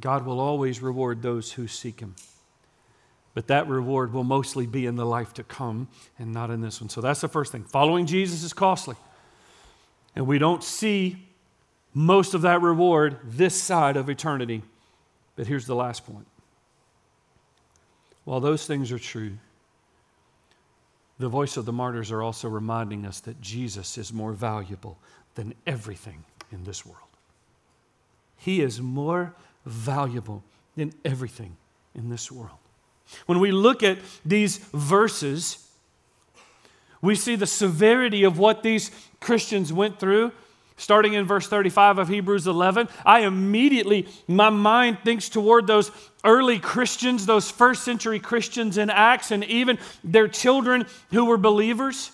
God 0.00 0.24
will 0.24 0.40
always 0.40 0.80
reward 0.80 1.20
those 1.20 1.52
who 1.52 1.66
seek 1.66 2.00
Him. 2.00 2.14
But 3.34 3.48
that 3.48 3.68
reward 3.68 4.14
will 4.14 4.24
mostly 4.24 4.66
be 4.66 4.86
in 4.86 4.96
the 4.96 5.04
life 5.04 5.34
to 5.34 5.42
come 5.42 5.88
and 6.18 6.32
not 6.32 6.50
in 6.50 6.62
this 6.62 6.80
one. 6.80 6.88
So 6.88 7.02
that's 7.02 7.20
the 7.20 7.28
first 7.28 7.52
thing. 7.52 7.64
Following 7.64 8.06
Jesus 8.06 8.42
is 8.42 8.54
costly. 8.54 8.96
And 10.16 10.26
we 10.26 10.38
don't 10.38 10.64
see 10.64 11.26
most 11.94 12.34
of 12.34 12.42
that 12.42 12.62
reward 12.62 13.18
this 13.24 13.60
side 13.60 13.96
of 13.96 14.08
eternity. 14.08 14.62
But 15.36 15.46
here's 15.46 15.66
the 15.66 15.74
last 15.74 16.06
point. 16.06 16.26
While 18.24 18.40
those 18.40 18.66
things 18.66 18.92
are 18.92 18.98
true, 18.98 19.32
the 21.18 21.28
voice 21.28 21.56
of 21.56 21.64
the 21.64 21.72
martyrs 21.72 22.10
are 22.10 22.22
also 22.22 22.48
reminding 22.48 23.04
us 23.04 23.20
that 23.20 23.40
Jesus 23.40 23.98
is 23.98 24.12
more 24.12 24.32
valuable 24.32 24.98
than 25.34 25.54
everything 25.66 26.24
in 26.52 26.64
this 26.64 26.84
world. 26.86 27.08
He 28.36 28.62
is 28.62 28.80
more 28.80 29.34
valuable 29.66 30.42
than 30.76 30.92
everything 31.04 31.56
in 31.94 32.08
this 32.08 32.32
world. 32.32 32.56
When 33.26 33.40
we 33.40 33.50
look 33.50 33.82
at 33.82 33.98
these 34.24 34.58
verses, 34.72 35.68
we 37.02 37.14
see 37.14 37.36
the 37.36 37.46
severity 37.46 38.24
of 38.24 38.38
what 38.38 38.62
these 38.62 38.90
Christians 39.20 39.72
went 39.72 39.98
through. 39.98 40.32
Starting 40.80 41.12
in 41.12 41.26
verse 41.26 41.46
35 41.46 41.98
of 41.98 42.08
Hebrews 42.08 42.46
11, 42.46 42.88
I 43.04 43.20
immediately, 43.20 44.08
my 44.26 44.48
mind 44.48 44.96
thinks 45.04 45.28
toward 45.28 45.66
those 45.66 45.90
early 46.24 46.58
Christians, 46.58 47.26
those 47.26 47.50
first 47.50 47.84
century 47.84 48.18
Christians 48.18 48.78
in 48.78 48.88
Acts, 48.88 49.30
and 49.30 49.44
even 49.44 49.78
their 50.02 50.26
children 50.26 50.86
who 51.10 51.26
were 51.26 51.36
believers. 51.36 52.12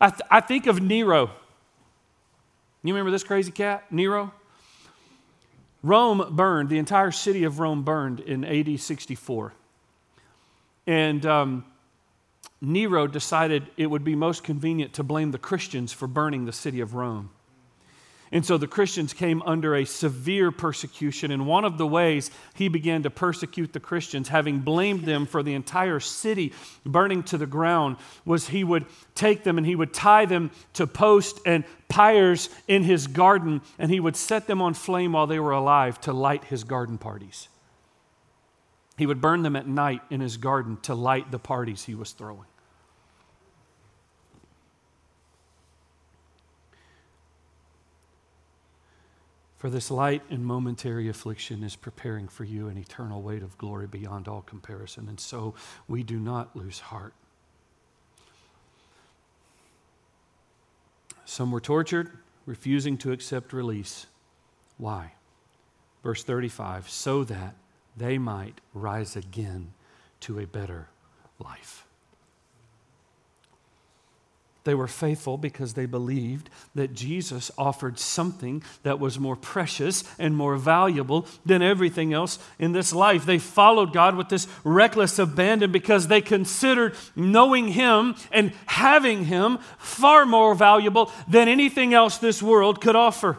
I, 0.00 0.10
th- 0.10 0.20
I 0.28 0.40
think 0.40 0.66
of 0.66 0.82
Nero. 0.82 1.30
You 2.82 2.92
remember 2.92 3.12
this 3.12 3.22
crazy 3.22 3.52
cat, 3.52 3.84
Nero? 3.92 4.34
Rome 5.84 6.26
burned, 6.34 6.68
the 6.68 6.78
entire 6.78 7.12
city 7.12 7.44
of 7.44 7.60
Rome 7.60 7.84
burned 7.84 8.18
in 8.18 8.44
AD 8.44 8.80
64. 8.80 9.52
And 10.88 11.24
um, 11.24 11.64
Nero 12.60 13.06
decided 13.06 13.68
it 13.76 13.86
would 13.86 14.02
be 14.02 14.16
most 14.16 14.42
convenient 14.42 14.92
to 14.94 15.04
blame 15.04 15.30
the 15.30 15.38
Christians 15.38 15.92
for 15.92 16.08
burning 16.08 16.46
the 16.46 16.52
city 16.52 16.80
of 16.80 16.94
Rome. 16.94 17.30
And 18.32 18.44
so 18.44 18.58
the 18.58 18.66
Christians 18.66 19.12
came 19.12 19.40
under 19.42 19.76
a 19.76 19.84
severe 19.84 20.50
persecution. 20.50 21.30
And 21.30 21.46
one 21.46 21.64
of 21.64 21.78
the 21.78 21.86
ways 21.86 22.30
he 22.54 22.68
began 22.68 23.04
to 23.04 23.10
persecute 23.10 23.72
the 23.72 23.80
Christians, 23.80 24.28
having 24.28 24.58
blamed 24.58 25.04
them 25.04 25.26
for 25.26 25.42
the 25.42 25.54
entire 25.54 26.00
city 26.00 26.52
burning 26.84 27.22
to 27.24 27.38
the 27.38 27.46
ground, 27.46 27.96
was 28.24 28.48
he 28.48 28.64
would 28.64 28.86
take 29.14 29.44
them 29.44 29.58
and 29.58 29.66
he 29.66 29.76
would 29.76 29.94
tie 29.94 30.26
them 30.26 30.50
to 30.72 30.86
posts 30.86 31.40
and 31.46 31.64
pyres 31.88 32.50
in 32.66 32.82
his 32.82 33.06
garden, 33.06 33.60
and 33.78 33.92
he 33.92 34.00
would 34.00 34.16
set 34.16 34.48
them 34.48 34.60
on 34.60 34.74
flame 34.74 35.12
while 35.12 35.28
they 35.28 35.38
were 35.38 35.52
alive 35.52 36.00
to 36.00 36.12
light 36.12 36.44
his 36.44 36.64
garden 36.64 36.98
parties. 36.98 37.48
He 38.98 39.06
would 39.06 39.20
burn 39.20 39.42
them 39.42 39.54
at 39.54 39.68
night 39.68 40.00
in 40.10 40.20
his 40.20 40.36
garden 40.36 40.78
to 40.82 40.94
light 40.94 41.30
the 41.30 41.38
parties 41.38 41.84
he 41.84 41.94
was 41.94 42.10
throwing. 42.12 42.46
For 49.56 49.70
this 49.70 49.90
light 49.90 50.22
and 50.28 50.44
momentary 50.44 51.08
affliction 51.08 51.62
is 51.62 51.76
preparing 51.76 52.28
for 52.28 52.44
you 52.44 52.68
an 52.68 52.76
eternal 52.76 53.22
weight 53.22 53.42
of 53.42 53.56
glory 53.56 53.86
beyond 53.86 54.28
all 54.28 54.42
comparison. 54.42 55.08
And 55.08 55.18
so 55.18 55.54
we 55.88 56.02
do 56.02 56.18
not 56.18 56.54
lose 56.54 56.80
heart. 56.80 57.14
Some 61.24 61.50
were 61.50 61.60
tortured, 61.60 62.10
refusing 62.44 62.98
to 62.98 63.12
accept 63.12 63.52
release. 63.52 64.06
Why? 64.76 65.12
Verse 66.02 66.22
35 66.22 66.88
so 66.88 67.24
that 67.24 67.56
they 67.96 68.18
might 68.18 68.60
rise 68.74 69.16
again 69.16 69.72
to 70.20 70.38
a 70.38 70.46
better 70.46 70.88
life. 71.38 71.85
They 74.66 74.74
were 74.74 74.88
faithful 74.88 75.38
because 75.38 75.74
they 75.74 75.86
believed 75.86 76.50
that 76.74 76.92
Jesus 76.92 77.52
offered 77.56 78.00
something 78.00 78.64
that 78.82 78.98
was 78.98 79.16
more 79.16 79.36
precious 79.36 80.02
and 80.18 80.36
more 80.36 80.56
valuable 80.56 81.28
than 81.44 81.62
everything 81.62 82.12
else 82.12 82.40
in 82.58 82.72
this 82.72 82.92
life. 82.92 83.24
They 83.24 83.38
followed 83.38 83.92
God 83.92 84.16
with 84.16 84.28
this 84.28 84.48
reckless 84.64 85.20
abandon 85.20 85.70
because 85.70 86.08
they 86.08 86.20
considered 86.20 86.96
knowing 87.14 87.68
Him 87.68 88.16
and 88.32 88.52
having 88.66 89.26
Him 89.26 89.58
far 89.78 90.26
more 90.26 90.56
valuable 90.56 91.12
than 91.28 91.46
anything 91.46 91.94
else 91.94 92.18
this 92.18 92.42
world 92.42 92.80
could 92.80 92.96
offer. 92.96 93.38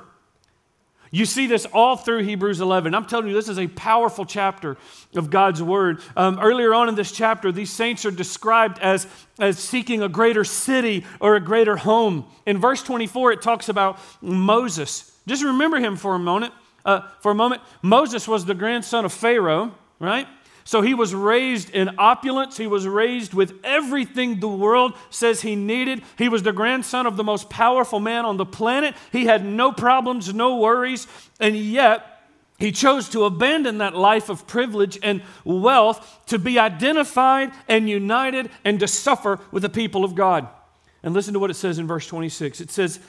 You 1.11 1.25
see 1.25 1.47
this 1.47 1.65
all 1.65 1.95
through 1.95 2.23
Hebrews 2.23 2.59
11. 2.59 2.93
I'm 2.93 3.05
telling 3.05 3.27
you, 3.27 3.33
this 3.33 3.49
is 3.49 3.59
a 3.59 3.67
powerful 3.67 4.25
chapter 4.25 4.77
of 5.15 5.29
God's 5.29 5.61
Word. 5.63 6.01
Um, 6.15 6.39
earlier 6.39 6.73
on 6.73 6.89
in 6.89 6.95
this 6.95 7.11
chapter, 7.11 7.51
these 7.51 7.71
saints 7.71 8.05
are 8.05 8.11
described 8.11 8.79
as, 8.79 9.07
as 9.39 9.57
seeking 9.59 10.01
a 10.01 10.09
greater 10.09 10.43
city 10.43 11.05
or 11.19 11.35
a 11.35 11.39
greater 11.39 11.77
home. 11.77 12.25
In 12.45 12.57
verse 12.57 12.83
24, 12.83 13.33
it 13.33 13.41
talks 13.41 13.69
about 13.69 13.99
Moses. 14.21 15.11
Just 15.27 15.43
remember 15.43 15.77
him 15.77 15.95
for 15.95 16.15
a 16.15 16.19
moment. 16.19 16.53
Uh, 16.85 17.01
for 17.19 17.31
a 17.31 17.35
moment, 17.35 17.61
Moses 17.81 18.27
was 18.27 18.45
the 18.45 18.53
grandson 18.53 19.03
of 19.03 19.11
Pharaoh, 19.11 19.75
right? 19.99 20.27
So 20.67 20.81
he 20.81 20.93
was 20.93 21.15
raised 21.15 21.69
in 21.69 21.91
opulence. 21.97 22.57
He 22.57 22.67
was 22.67 22.85
raised 22.85 23.33
with 23.33 23.57
everything 23.63 24.41
the 24.41 24.49
world 24.49 24.95
says 25.09 25.39
he 25.39 25.55
needed. 25.55 26.03
He 26.17 26.27
was 26.27 26.43
the 26.43 26.51
grandson 26.51 27.07
of 27.07 27.15
the 27.15 27.23
most 27.23 27.49
powerful 27.49 28.01
man 28.01 28.25
on 28.25 28.35
the 28.35 28.45
planet. 28.45 28.93
He 29.13 29.27
had 29.27 29.45
no 29.45 29.71
problems, 29.71 30.33
no 30.33 30.57
worries, 30.57 31.07
and 31.39 31.55
yet 31.55 32.21
he 32.59 32.73
chose 32.73 33.07
to 33.09 33.23
abandon 33.23 33.77
that 33.77 33.95
life 33.95 34.27
of 34.27 34.45
privilege 34.45 34.99
and 35.01 35.21
wealth 35.45 36.19
to 36.25 36.37
be 36.37 36.59
identified 36.59 37.53
and 37.69 37.89
united 37.89 38.49
and 38.65 38.77
to 38.81 38.89
suffer 38.89 39.39
with 39.51 39.63
the 39.63 39.69
people 39.69 40.03
of 40.03 40.15
God. 40.15 40.49
And 41.01 41.13
listen 41.13 41.33
to 41.33 41.39
what 41.39 41.49
it 41.49 41.53
says 41.53 41.79
in 41.79 41.87
verse 41.87 42.07
26. 42.07 42.59
It 42.59 42.71
says, 42.71 42.99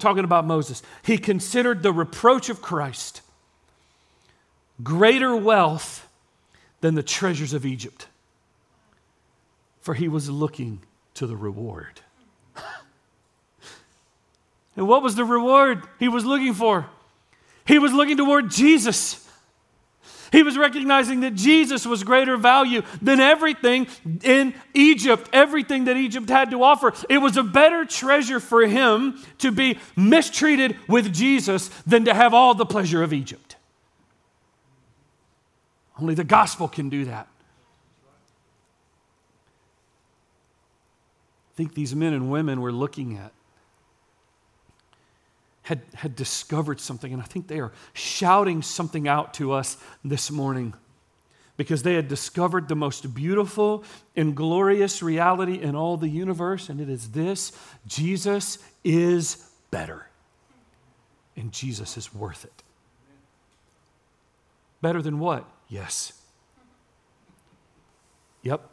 talking 0.00 0.24
about 0.24 0.48
Moses, 0.48 0.82
he 1.04 1.16
considered 1.18 1.84
the 1.84 1.92
reproach 1.92 2.48
of 2.48 2.60
Christ 2.60 3.20
greater 4.82 5.36
wealth 5.36 6.03
than 6.84 6.94
the 6.94 7.02
treasures 7.02 7.54
of 7.54 7.64
Egypt, 7.64 8.08
for 9.80 9.94
he 9.94 10.06
was 10.06 10.28
looking 10.28 10.82
to 11.14 11.26
the 11.26 11.34
reward. 11.34 12.02
and 14.76 14.86
what 14.86 15.02
was 15.02 15.14
the 15.14 15.24
reward 15.24 15.82
he 15.98 16.08
was 16.08 16.26
looking 16.26 16.52
for? 16.52 16.84
He 17.66 17.78
was 17.78 17.94
looking 17.94 18.18
toward 18.18 18.50
Jesus. 18.50 19.26
He 20.30 20.42
was 20.42 20.58
recognizing 20.58 21.20
that 21.20 21.34
Jesus 21.34 21.86
was 21.86 22.04
greater 22.04 22.36
value 22.36 22.82
than 23.00 23.18
everything 23.18 23.86
in 24.22 24.52
Egypt, 24.74 25.30
everything 25.32 25.86
that 25.86 25.96
Egypt 25.96 26.28
had 26.28 26.50
to 26.50 26.62
offer. 26.62 26.92
It 27.08 27.16
was 27.16 27.38
a 27.38 27.42
better 27.42 27.86
treasure 27.86 28.40
for 28.40 28.66
him 28.66 29.18
to 29.38 29.50
be 29.50 29.78
mistreated 29.96 30.76
with 30.86 31.14
Jesus 31.14 31.68
than 31.86 32.04
to 32.04 32.12
have 32.12 32.34
all 32.34 32.52
the 32.52 32.66
pleasure 32.66 33.02
of 33.02 33.14
Egypt. 33.14 33.53
Only 36.00 36.14
the 36.14 36.24
gospel 36.24 36.68
can 36.68 36.88
do 36.88 37.04
that. 37.04 37.28
I 41.52 41.56
think 41.56 41.74
these 41.74 41.94
men 41.94 42.12
and 42.12 42.30
women 42.30 42.60
we're 42.60 42.72
looking 42.72 43.16
at 43.16 43.32
had, 45.62 45.82
had 45.94 46.16
discovered 46.16 46.80
something, 46.80 47.12
and 47.12 47.22
I 47.22 47.24
think 47.24 47.46
they 47.46 47.60
are 47.60 47.72
shouting 47.92 48.60
something 48.60 49.06
out 49.06 49.34
to 49.34 49.52
us 49.52 49.76
this 50.04 50.30
morning 50.30 50.74
because 51.56 51.84
they 51.84 51.94
had 51.94 52.08
discovered 52.08 52.68
the 52.68 52.74
most 52.74 53.14
beautiful 53.14 53.84
and 54.16 54.34
glorious 54.34 55.02
reality 55.02 55.60
in 55.60 55.76
all 55.76 55.96
the 55.96 56.08
universe, 56.08 56.68
and 56.68 56.80
it 56.80 56.88
is 56.88 57.10
this 57.12 57.52
Jesus 57.86 58.58
is 58.82 59.48
better, 59.70 60.08
and 61.36 61.52
Jesus 61.52 61.96
is 61.96 62.12
worth 62.12 62.44
it. 62.44 62.62
Better 64.82 65.00
than 65.00 65.18
what? 65.18 65.48
Yes. 65.68 66.12
Yep. 68.42 68.68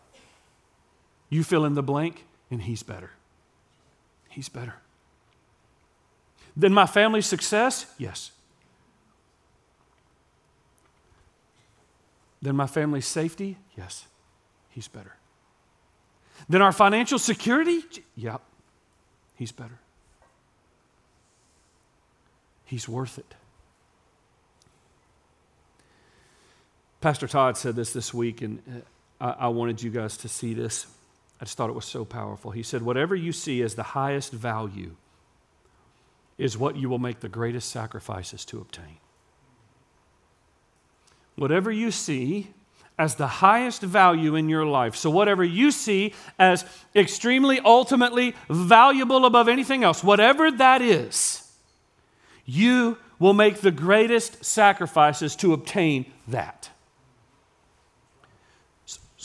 You 1.30 1.44
fill 1.44 1.66
in 1.66 1.76
the 1.76 1.84
blank, 1.84 2.26
and 2.50 2.62
He's 2.62 2.84
better. 2.84 3.12
He's 4.30 4.50
better. 4.50 4.76
Then 6.56 6.74
my 6.74 6.86
family's 6.86 7.26
success? 7.26 7.86
Yes. 7.98 8.32
Then 12.42 12.56
my 12.56 12.68
family's 12.68 13.06
safety? 13.06 13.58
Yes. 13.78 14.06
He's 14.70 14.88
better. 14.88 15.16
Then 16.50 16.62
our 16.62 16.72
financial 16.72 17.20
security? 17.20 17.84
Yep. 18.16 18.42
He's 19.36 19.52
better. 19.52 19.80
He's 22.66 22.88
worth 22.88 23.18
it. 23.18 23.36
Pastor 27.02 27.28
Todd 27.28 27.58
said 27.58 27.76
this 27.76 27.94
this 27.94 28.14
week, 28.14 28.42
and 28.42 28.84
uh, 29.20 29.34
I, 29.40 29.46
I 29.46 29.48
wanted 29.48 29.82
you 29.82 29.90
guys 29.90 30.18
to 30.18 30.28
see 30.30 30.54
this. 30.54 30.86
I 31.40 31.46
just 31.46 31.58
thought 31.58 31.70
it 31.70 31.76
was 31.76 31.86
so 31.86 32.06
powerful. 32.06 32.52
He 32.52 32.64
said, 32.64 32.84
Whatever 32.84 33.16
you 33.16 33.32
see 33.32 33.64
as 33.64 33.76
the 33.76 33.84
highest 33.84 34.32
value 34.32 34.96
is 36.38 36.58
what 36.58 36.76
you 36.76 36.90
will 36.90 37.00
make 37.00 37.20
the 37.20 37.30
greatest 37.30 37.70
sacrifices 37.70 38.46
to 38.46 38.60
obtain. 38.60 38.98
Whatever 41.36 41.72
you 41.72 41.92
see 41.92 42.52
as 43.00 43.16
the 43.16 43.28
highest 43.28 43.82
value 43.82 44.36
in 44.36 44.48
your 44.50 44.66
life. 44.66 44.96
So, 44.96 45.10
whatever 45.10 45.44
you 45.44 45.72
see 45.72 46.14
as 46.38 46.66
extremely, 46.96 47.60
ultimately 47.62 48.36
valuable 48.50 49.26
above 49.26 49.48
anything 49.48 49.84
else, 49.84 50.04
whatever 50.04 50.52
that 50.52 50.82
is, 50.82 51.52
you 52.46 52.98
will 53.18 53.34
make 53.34 53.58
the 53.58 53.72
greatest 53.72 54.44
sacrifices 54.44 55.36
to 55.38 55.54
obtain 55.54 56.06
that. 56.28 56.71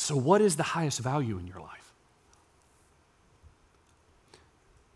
So, 0.07 0.14
what 0.14 0.40
is 0.40 0.55
the 0.55 0.62
highest 0.62 1.01
value 1.01 1.37
in 1.37 1.49
your 1.49 1.59
life? 1.59 1.92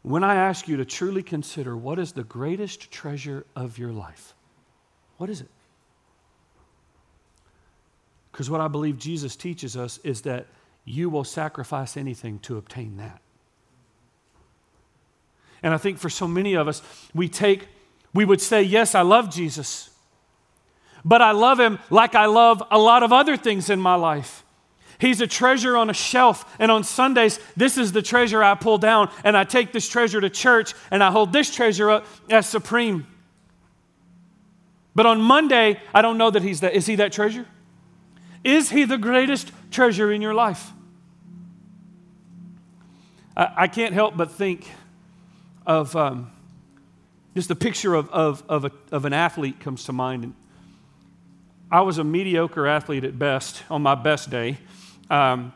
When 0.03 0.23
I 0.23 0.37
ask 0.37 0.68
you 0.68 0.77
to 0.77 0.85
truly 0.85 1.25
consider 1.25 1.77
what 1.77 1.99
is 1.99 2.12
the 2.12 2.23
greatest 2.23 2.92
treasure 2.92 3.44
of 3.57 3.77
your 3.77 3.90
life, 3.90 4.35
what 5.16 5.29
is 5.29 5.40
it? 5.40 5.49
Because 8.31 8.49
what 8.49 8.61
I 8.61 8.68
believe 8.68 8.99
Jesus 8.99 9.35
teaches 9.35 9.77
us 9.77 9.99
is 10.05 10.23
that 10.23 10.46
you 10.85 11.11
will 11.11 11.25
sacrifice 11.25 11.96
anything 11.96 12.38
to 12.42 12.57
obtain 12.57 12.96
that. 12.99 13.20
And 15.61 15.75
I 15.75 15.77
think 15.77 15.98
for 15.98 16.08
so 16.08 16.29
many 16.29 16.54
of 16.54 16.69
us, 16.69 16.83
we 17.13 17.29
take, 17.29 17.67
we 18.15 18.25
would 18.25 18.40
say, 18.40 18.63
Yes, 18.63 18.94
I 18.94 19.02
love 19.02 19.29
Jesus, 19.29 19.90
but 21.04 21.21
I 21.21 21.33
love 21.33 21.58
him 21.58 21.81
like 21.90 22.15
I 22.15 22.27
love 22.27 22.63
a 22.71 22.79
lot 22.79 23.02
of 23.02 23.13
other 23.13 23.37
things 23.37 23.71
in 23.71 23.81
my 23.81 23.96
life. 23.96 24.44
He's 25.01 25.21
a 25.21 25.27
treasure 25.27 25.77
on 25.77 25.88
a 25.88 25.94
shelf. 25.94 26.44
And 26.59 26.71
on 26.71 26.85
Sundays, 26.85 27.40
this 27.57 27.79
is 27.79 27.92
the 27.92 28.03
treasure 28.03 28.42
I 28.42 28.55
pull 28.55 28.79
down, 28.79 29.11
and 29.25 29.37
I 29.37 29.44
take 29.44 29.73
this 29.73 29.88
treasure 29.88 30.21
to 30.21 30.29
church, 30.29 30.75
and 30.90 31.03
I 31.03 31.11
hold 31.11 31.33
this 31.33 31.55
treasure 31.55 31.90
up 31.90 32.07
as 32.29 32.46
supreme. 32.46 33.07
But 34.94 35.07
on 35.07 35.21
Monday, 35.21 35.81
I 35.94 36.03
don't 36.03 36.19
know 36.19 36.31
that 36.31 36.42
he's 36.42 36.61
that. 36.61 36.75
Is 36.75 36.87
he 36.87 36.96
that 36.96 37.13
treasure? 37.13 37.46
Is 38.44 38.71
he 38.71 38.85
the 38.85 38.98
greatest 38.98 39.53
treasure 39.71 40.13
in 40.13 40.21
your 40.21 40.35
life? 40.35 40.71
I, 43.37 43.53
I 43.57 43.69
can't 43.69 43.94
help 43.94 44.17
but 44.17 44.31
think 44.33 44.69
of 45.67 45.94
um, 45.96 46.31
Just 47.35 47.48
the 47.48 47.57
picture 47.57 47.94
of, 47.94 48.11
of, 48.11 48.42
of, 48.48 48.65
a, 48.65 48.73
of 48.90 49.05
an 49.05 49.13
athlete 49.13 49.61
comes 49.61 49.85
to 49.85 49.92
mind. 49.92 50.35
I 51.71 51.83
was 51.83 51.98
a 51.98 52.05
mediocre 52.05 52.67
athlete 52.67 53.05
at 53.05 53.19
best 53.19 53.63
on 53.71 53.83
my 53.83 53.94
best 53.94 54.31
day. 54.31 54.59
Um, 55.11 55.52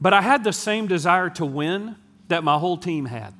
but 0.00 0.12
I 0.12 0.20
had 0.20 0.44
the 0.44 0.52
same 0.52 0.86
desire 0.86 1.30
to 1.30 1.46
win 1.46 1.96
that 2.28 2.44
my 2.44 2.58
whole 2.58 2.76
team 2.76 3.06
had. 3.06 3.32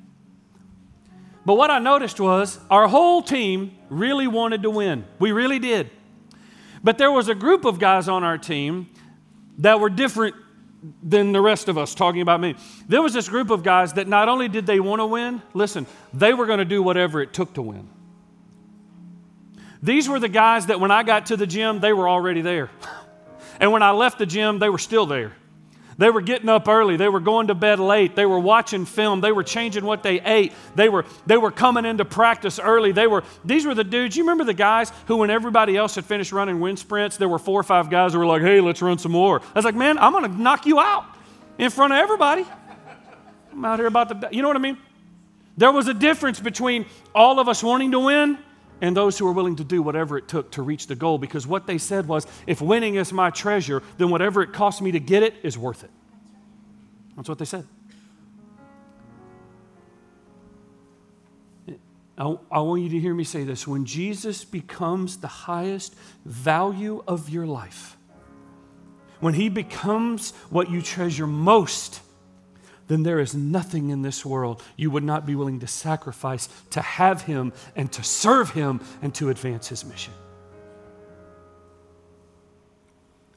But 1.45 1.55
what 1.55 1.69
I 1.69 1.79
noticed 1.79 2.19
was 2.19 2.59
our 2.71 2.87
whole 2.87 3.21
team 3.21 3.77
really 3.89 4.25
wanted 4.25 4.63
to 4.63 4.69
win. 4.71 5.05
We 5.19 5.31
really 5.31 5.59
did. 5.59 5.91
But 6.83 6.97
there 6.97 7.11
was 7.11 7.27
a 7.27 7.35
group 7.35 7.65
of 7.65 7.77
guys 7.77 8.07
on 8.07 8.23
our 8.23 8.37
team 8.37 8.89
that 9.59 9.79
were 9.79 9.89
different 9.89 10.35
than 11.01 11.31
the 11.31 11.41
rest 11.41 11.67
of 11.67 11.77
us, 11.77 11.95
talking 11.95 12.21
about 12.21 12.39
me. 12.39 12.55
There 12.87 13.01
was 13.01 13.13
this 13.13 13.29
group 13.29 13.49
of 13.49 13.63
guys 13.63 13.93
that 13.93 14.07
not 14.07 14.27
only 14.29 14.47
did 14.47 14.65
they 14.65 14.79
want 14.79 14.99
to 14.99 15.05
win, 15.05 15.41
listen, 15.53 15.87
they 16.13 16.33
were 16.33 16.45
going 16.45 16.59
to 16.59 16.65
do 16.65 16.81
whatever 16.83 17.21
it 17.21 17.33
took 17.33 17.53
to 17.55 17.61
win. 17.61 17.89
These 19.81 20.09
were 20.09 20.19
the 20.19 20.29
guys 20.29 20.67
that 20.67 20.79
when 20.79 20.91
I 20.91 21.03
got 21.03 21.27
to 21.27 21.37
the 21.37 21.47
gym, 21.47 21.79
they 21.79 21.93
were 21.93 22.09
already 22.09 22.41
there. 22.41 22.69
And 23.59 23.71
when 23.71 23.83
I 23.83 23.91
left 23.91 24.19
the 24.19 24.25
gym, 24.25 24.59
they 24.59 24.69
were 24.69 24.77
still 24.77 25.05
there. 25.05 25.33
They 25.97 26.09
were 26.09 26.21
getting 26.21 26.49
up 26.49 26.67
early. 26.67 26.97
They 26.97 27.07
were 27.07 27.21
going 27.21 27.47
to 27.47 27.55
bed 27.55 27.79
late. 27.79 28.15
They 28.15 28.25
were 28.25 28.39
watching 28.39 28.85
film. 28.85 29.21
They 29.21 29.31
were 29.31 29.43
changing 29.43 29.85
what 29.85 30.03
they 30.03 30.19
ate. 30.19 30.51
They 30.75 30.89
were, 30.89 31.05
they 31.25 31.37
were 31.37 31.51
coming 31.51 31.85
into 31.85 32.03
practice 32.03 32.59
early. 32.59 32.91
They 32.91 33.07
were, 33.07 33.23
these 33.45 33.65
were 33.65 33.73
the 33.73 33.83
dudes. 33.83 34.17
You 34.17 34.23
remember 34.23 34.43
the 34.43 34.53
guys 34.53 34.91
who, 35.07 35.17
when 35.17 35.29
everybody 35.29 35.77
else 35.77 35.95
had 35.95 36.03
finished 36.03 36.33
running 36.33 36.59
wind 36.59 36.79
sprints, 36.79 37.15
there 37.15 37.29
were 37.29 37.39
four 37.39 37.59
or 37.59 37.63
five 37.63 37.89
guys 37.89 38.11
who 38.11 38.19
were 38.19 38.25
like, 38.25 38.41
hey, 38.41 38.59
let's 38.59 38.81
run 38.81 38.97
some 38.97 39.13
more. 39.13 39.39
I 39.39 39.53
was 39.55 39.63
like, 39.63 39.75
man, 39.75 39.97
I'm 39.97 40.11
going 40.11 40.29
to 40.29 40.41
knock 40.41 40.65
you 40.65 40.79
out 40.79 41.05
in 41.57 41.69
front 41.69 41.93
of 41.93 41.99
everybody. 41.99 42.45
I'm 43.53 43.63
out 43.63 43.79
here 43.79 43.87
about 43.87 44.09
the, 44.09 44.29
you 44.35 44.41
know 44.41 44.49
what 44.49 44.57
I 44.57 44.59
mean? 44.59 44.77
There 45.55 45.71
was 45.71 45.87
a 45.87 45.93
difference 45.93 46.41
between 46.41 46.85
all 47.13 47.39
of 47.39 47.47
us 47.47 47.63
wanting 47.63 47.91
to 47.91 47.99
win 47.99 48.37
and 48.81 48.95
those 48.95 49.17
who 49.17 49.25
were 49.25 49.31
willing 49.31 49.55
to 49.57 49.63
do 49.63 49.81
whatever 49.81 50.17
it 50.17 50.27
took 50.27 50.51
to 50.51 50.61
reach 50.61 50.87
the 50.87 50.95
goal 50.95 51.17
because 51.17 51.47
what 51.47 51.67
they 51.67 51.77
said 51.77 52.07
was 52.07 52.27
if 52.45 52.61
winning 52.61 52.95
is 52.95 53.13
my 53.13 53.29
treasure, 53.29 53.81
then 53.97 54.09
whatever 54.09 54.41
it 54.41 54.53
costs 54.53 54.81
me 54.81 54.91
to 54.91 54.99
get 54.99 55.23
it 55.23 55.33
is 55.43 55.57
worth 55.57 55.83
it. 55.83 55.91
That's 57.15 57.29
what 57.29 57.39
they 57.39 57.45
said. 57.45 57.65
I, 62.17 62.37
I 62.51 62.59
want 62.59 62.81
you 62.81 62.89
to 62.89 62.99
hear 62.99 63.13
me 63.13 63.23
say 63.23 63.43
this. 63.43 63.67
When 63.67 63.85
Jesus 63.85 64.45
becomes 64.45 65.17
the 65.17 65.27
highest 65.27 65.95
value 66.25 67.03
of 67.07 67.29
your 67.29 67.45
life, 67.45 67.97
when 69.19 69.33
he 69.33 69.49
becomes 69.49 70.31
what 70.49 70.69
you 70.69 70.81
treasure 70.81 71.27
most, 71.27 72.01
then 72.87 73.03
there 73.03 73.19
is 73.19 73.33
nothing 73.35 73.89
in 73.89 74.01
this 74.01 74.25
world 74.25 74.61
you 74.75 74.91
would 74.91 75.03
not 75.03 75.25
be 75.25 75.35
willing 75.35 75.59
to 75.59 75.67
sacrifice 75.67 76.49
to 76.71 76.81
have 76.81 77.23
him 77.23 77.53
and 77.75 77.91
to 77.91 78.03
serve 78.03 78.51
him 78.51 78.79
and 79.01 79.13
to 79.15 79.29
advance 79.29 79.67
his 79.67 79.85
mission. 79.85 80.13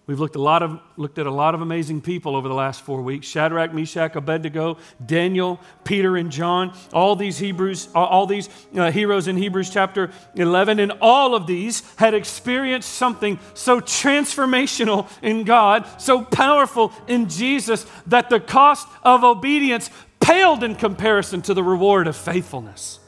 We've 0.09 0.19
looked, 0.19 0.37
a 0.37 0.41
lot 0.41 0.63
of, 0.63 0.81
looked 0.97 1.19
at 1.19 1.27
a 1.27 1.31
lot 1.31 1.55
of 1.55 1.61
amazing 1.61 2.01
people 2.01 2.35
over 2.35 2.49
the 2.49 2.55
last 2.55 2.81
four 2.81 3.03
weeks 3.03 3.27
Shadrach, 3.27 3.75
Meshach, 3.75 4.17
Abednego, 4.17 4.79
Daniel, 5.05 5.61
Peter, 5.85 6.17
and 6.17 6.33
John. 6.33 6.75
All 6.95 7.15
these 7.15 7.37
Hebrews, 7.37 7.91
all 7.95 8.27
these 8.27 8.49
uh, 8.75 8.91
heroes 8.91 9.29
in 9.29 9.37
Hebrews 9.37 9.69
chapter 9.69 10.11
11, 10.35 10.81
and 10.81 10.93
all 11.03 11.35
of 11.35 11.47
these 11.47 11.83
had 11.97 12.15
experienced 12.15 12.89
something 12.89 13.39
so 13.53 13.83
transformational 13.83 15.11
in 15.21 15.45
God, 15.45 15.87
so 16.01 16.25
powerful 16.25 16.91
in 17.07 17.29
Jesus, 17.29 17.85
that 18.07 18.31
the 18.31 18.41
cost 18.41 18.89
of 19.03 19.25
obedience 19.25 19.91
paled 20.21 20.65
in 20.65 20.75
comparison 20.75 21.43
to 21.43 21.53
the 21.53 21.63
reward 21.63 22.07
of 22.07 22.17
faithfulness. 22.17 22.99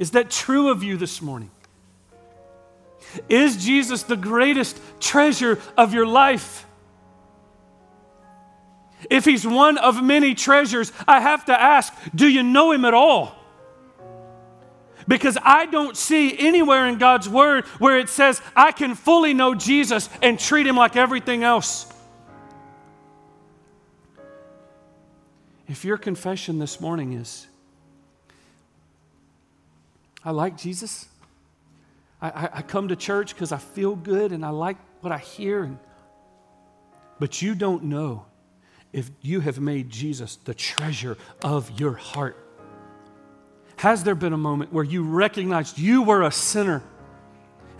Is 0.00 0.10
that 0.10 0.28
true 0.28 0.70
of 0.70 0.82
you 0.82 0.96
this 0.96 1.22
morning? 1.22 1.52
Is 3.28 3.62
Jesus 3.62 4.02
the 4.02 4.16
greatest 4.16 4.80
treasure 5.00 5.58
of 5.76 5.94
your 5.94 6.06
life? 6.06 6.66
If 9.10 9.24
he's 9.24 9.46
one 9.46 9.78
of 9.78 10.02
many 10.02 10.34
treasures, 10.34 10.92
I 11.06 11.20
have 11.20 11.44
to 11.46 11.60
ask 11.60 11.92
do 12.14 12.28
you 12.28 12.42
know 12.42 12.72
him 12.72 12.84
at 12.84 12.94
all? 12.94 13.36
Because 15.08 15.36
I 15.42 15.66
don't 15.66 15.96
see 15.96 16.38
anywhere 16.38 16.86
in 16.86 16.98
God's 16.98 17.28
word 17.28 17.64
where 17.78 17.98
it 17.98 18.08
says 18.08 18.40
I 18.54 18.72
can 18.72 18.94
fully 18.94 19.34
know 19.34 19.54
Jesus 19.54 20.08
and 20.22 20.38
treat 20.38 20.66
him 20.66 20.76
like 20.76 20.96
everything 20.96 21.42
else. 21.42 21.92
If 25.68 25.84
your 25.84 25.96
confession 25.96 26.58
this 26.58 26.80
morning 26.80 27.14
is, 27.14 27.46
I 30.24 30.30
like 30.30 30.56
Jesus, 30.56 31.08
I, 32.22 32.48
I 32.54 32.62
come 32.62 32.88
to 32.88 32.96
church 32.96 33.34
because 33.34 33.50
I 33.50 33.58
feel 33.58 33.96
good 33.96 34.30
and 34.30 34.44
I 34.44 34.50
like 34.50 34.76
what 35.00 35.12
I 35.12 35.18
hear. 35.18 35.64
And, 35.64 35.78
but 37.18 37.42
you 37.42 37.56
don't 37.56 37.84
know 37.84 38.26
if 38.92 39.10
you 39.20 39.40
have 39.40 39.58
made 39.58 39.90
Jesus 39.90 40.36
the 40.36 40.54
treasure 40.54 41.18
of 41.42 41.80
your 41.80 41.94
heart. 41.94 42.38
Has 43.76 44.04
there 44.04 44.14
been 44.14 44.32
a 44.32 44.38
moment 44.38 44.72
where 44.72 44.84
you 44.84 45.02
recognized 45.02 45.78
you 45.78 46.02
were 46.02 46.22
a 46.22 46.30
sinner 46.30 46.84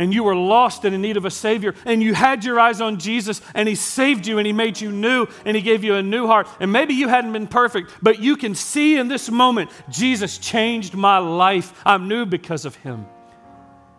and 0.01 0.13
you 0.13 0.25
were 0.25 0.35
lost 0.35 0.85
and 0.85 0.93
in 0.93 1.03
need 1.03 1.17
of 1.17 1.25
a 1.25 1.31
Savior 1.31 1.75
and 1.85 2.03
you 2.03 2.13
had 2.13 2.45
your 2.45 2.59
eyes 2.59 2.81
on 2.81 2.99
Jesus 2.99 3.41
and 3.55 3.69
He 3.69 3.77
saved 3.77 4.27
you 4.27 4.39
and 4.39 4.47
He 4.47 4.53
made 4.53 4.81
you 4.81 4.91
new 4.91 5.29
and 5.45 5.55
He 5.55 5.63
gave 5.63 5.85
you 5.85 5.95
a 5.95 6.03
new 6.03 6.27
heart? 6.27 6.49
And 6.59 6.73
maybe 6.73 6.95
you 6.95 7.07
hadn't 7.07 7.33
been 7.33 7.47
perfect, 7.47 7.93
but 8.03 8.19
you 8.19 8.37
can 8.37 8.57
see 8.57 8.97
in 8.97 9.07
this 9.07 9.31
moment 9.31 9.71
Jesus 9.89 10.39
changed 10.39 10.95
my 10.95 11.19
life. 11.19 11.81
I'm 11.87 12.09
new 12.09 12.27
because 12.27 12.65
of 12.65 12.75
Him 12.77 13.07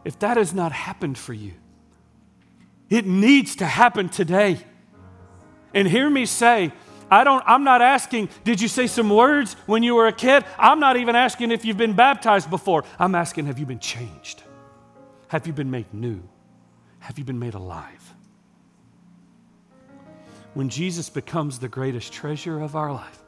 if 0.06 0.20
that 0.20 0.38
has 0.38 0.54
not 0.54 0.72
happened 0.72 1.18
for 1.18 1.34
you, 1.34 1.54
it 2.90 3.06
needs 3.06 3.56
to 3.58 3.66
happen 3.66 4.10
today. 4.10 4.60
And 5.74 5.88
hear 5.88 6.10
me 6.10 6.26
say, 6.26 6.72
I 7.10 7.24
don't, 7.24 7.44
I'm 7.48 7.64
not 7.64 7.82
asking, 7.82 8.30
did 8.44 8.62
you 8.62 8.68
say 8.68 8.88
some 8.88 9.10
words 9.10 9.56
when 9.66 9.84
you 9.84 9.96
were 9.96 10.08
a 10.08 10.14
kid? 10.14 10.46
I'm 10.58 10.80
not 10.80 10.98
even 10.98 11.16
asking 11.16 11.52
if 11.52 11.66
you've 11.66 11.78
been 11.78 11.94
baptized 11.94 12.50
before. 12.50 12.84
I'm 13.00 13.16
asking, 13.16 13.46
have 13.48 13.60
you 13.60 13.66
been 13.66 13.80
changed? 13.80 14.44
Have 15.28 15.48
you 15.48 15.54
been 15.54 15.72
made 15.72 15.92
new? 15.94 16.22
Have 17.00 17.18
you 17.18 17.24
been 17.24 17.40
made 17.40 17.54
alive? 17.54 18.14
When 20.54 20.70
Jesus 20.70 21.10
becomes 21.10 21.60
the 21.60 21.68
greatest 21.68 22.14
treasure 22.14 22.60
of 22.62 22.76
our 22.76 22.92
life, 22.92 23.20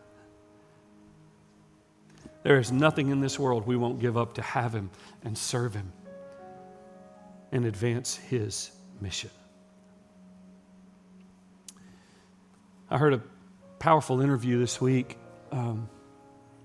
there 2.44 2.60
is 2.60 2.72
nothing 2.72 3.10
in 3.10 3.22
this 3.22 3.40
world 3.40 3.66
we 3.66 3.76
won't 3.76 4.00
give 4.00 4.18
up 4.18 4.36
to 4.36 4.44
have 4.44 4.74
Him 4.74 4.92
and 5.24 5.36
serve 5.36 5.74
Him 5.74 5.92
and 7.56 7.66
advance 7.66 8.18
his 8.18 8.70
mission. 9.00 9.30
I 12.90 12.98
heard 12.98 13.14
a 13.14 13.22
powerful 13.80 14.20
interview 14.20 14.60
this 14.60 14.82
week. 14.82 15.18
Um, 15.54 15.88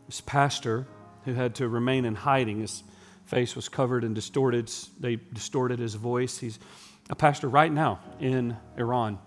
this 0.06 0.20
pastor 0.20 0.88
who 1.24 1.34
had 1.34 1.54
to 1.54 1.68
remain 1.68 2.04
in 2.04 2.16
hiding, 2.16 2.58
his 2.58 2.82
face 3.24 3.54
was 3.54 3.68
covered 3.68 4.02
and 4.02 4.16
distorted. 4.16 4.68
They 4.98 5.20
distorted 5.32 5.78
his 5.78 5.94
voice. 5.94 6.38
He's 6.38 6.58
a 7.08 7.14
pastor 7.14 7.48
right 7.48 7.70
now 7.72 8.00
in 8.18 8.56
Iran. 8.76 9.20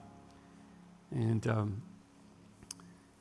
And 1.11 1.47
um, 1.47 1.82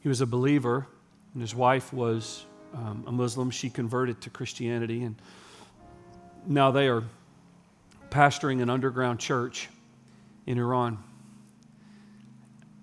he 0.01 0.09
was 0.09 0.21
a 0.21 0.27
believer, 0.27 0.89
and 1.33 1.41
his 1.41 1.55
wife 1.55 1.93
was 1.93 2.45
um, 2.75 3.05
a 3.07 3.13
Muslim. 3.13 3.53
She 3.53 3.71
converted 3.71 4.21
to 4.23 4.31
Christianity, 4.31 5.05
and 5.05 5.15
now 6.45 6.73
they 6.73 6.89
are 6.89 7.05
pastoring 8.13 8.61
an 8.61 8.69
underground 8.69 9.19
church 9.19 9.71
in 10.47 10.59
Iran. 10.59 11.03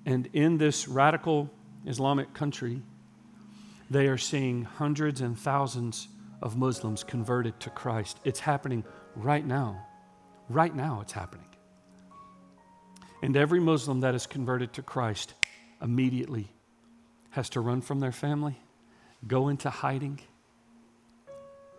And 0.03 0.27
in 0.33 0.57
this 0.57 0.87
radical 0.87 1.51
Islamic 1.85 2.33
country, 2.33 2.81
they 3.91 4.07
are 4.07 4.17
seeing 4.17 4.63
hundreds 4.63 5.21
and 5.21 5.37
thousands 5.37 6.07
of 6.41 6.57
Muslims 6.57 7.03
converted 7.03 7.59
to 7.59 7.69
Christ. 7.69 8.17
It's 8.23 8.39
happening 8.39 8.83
right 9.15 9.45
now. 9.45 9.85
Right 10.49 10.75
now, 10.75 11.01
it's 11.01 11.13
happening. 11.13 11.45
And 13.21 13.37
every 13.37 13.59
Muslim 13.59 13.99
that 13.99 14.15
is 14.15 14.25
converted 14.25 14.73
to 14.73 14.81
Christ 14.81 15.35
immediately 15.79 16.51
has 17.31 17.49
to 17.49 17.59
run 17.59 17.81
from 17.81 17.99
their 17.99 18.11
family, 18.11 18.57
go 19.27 19.49
into 19.49 19.69
hiding, 19.69 20.19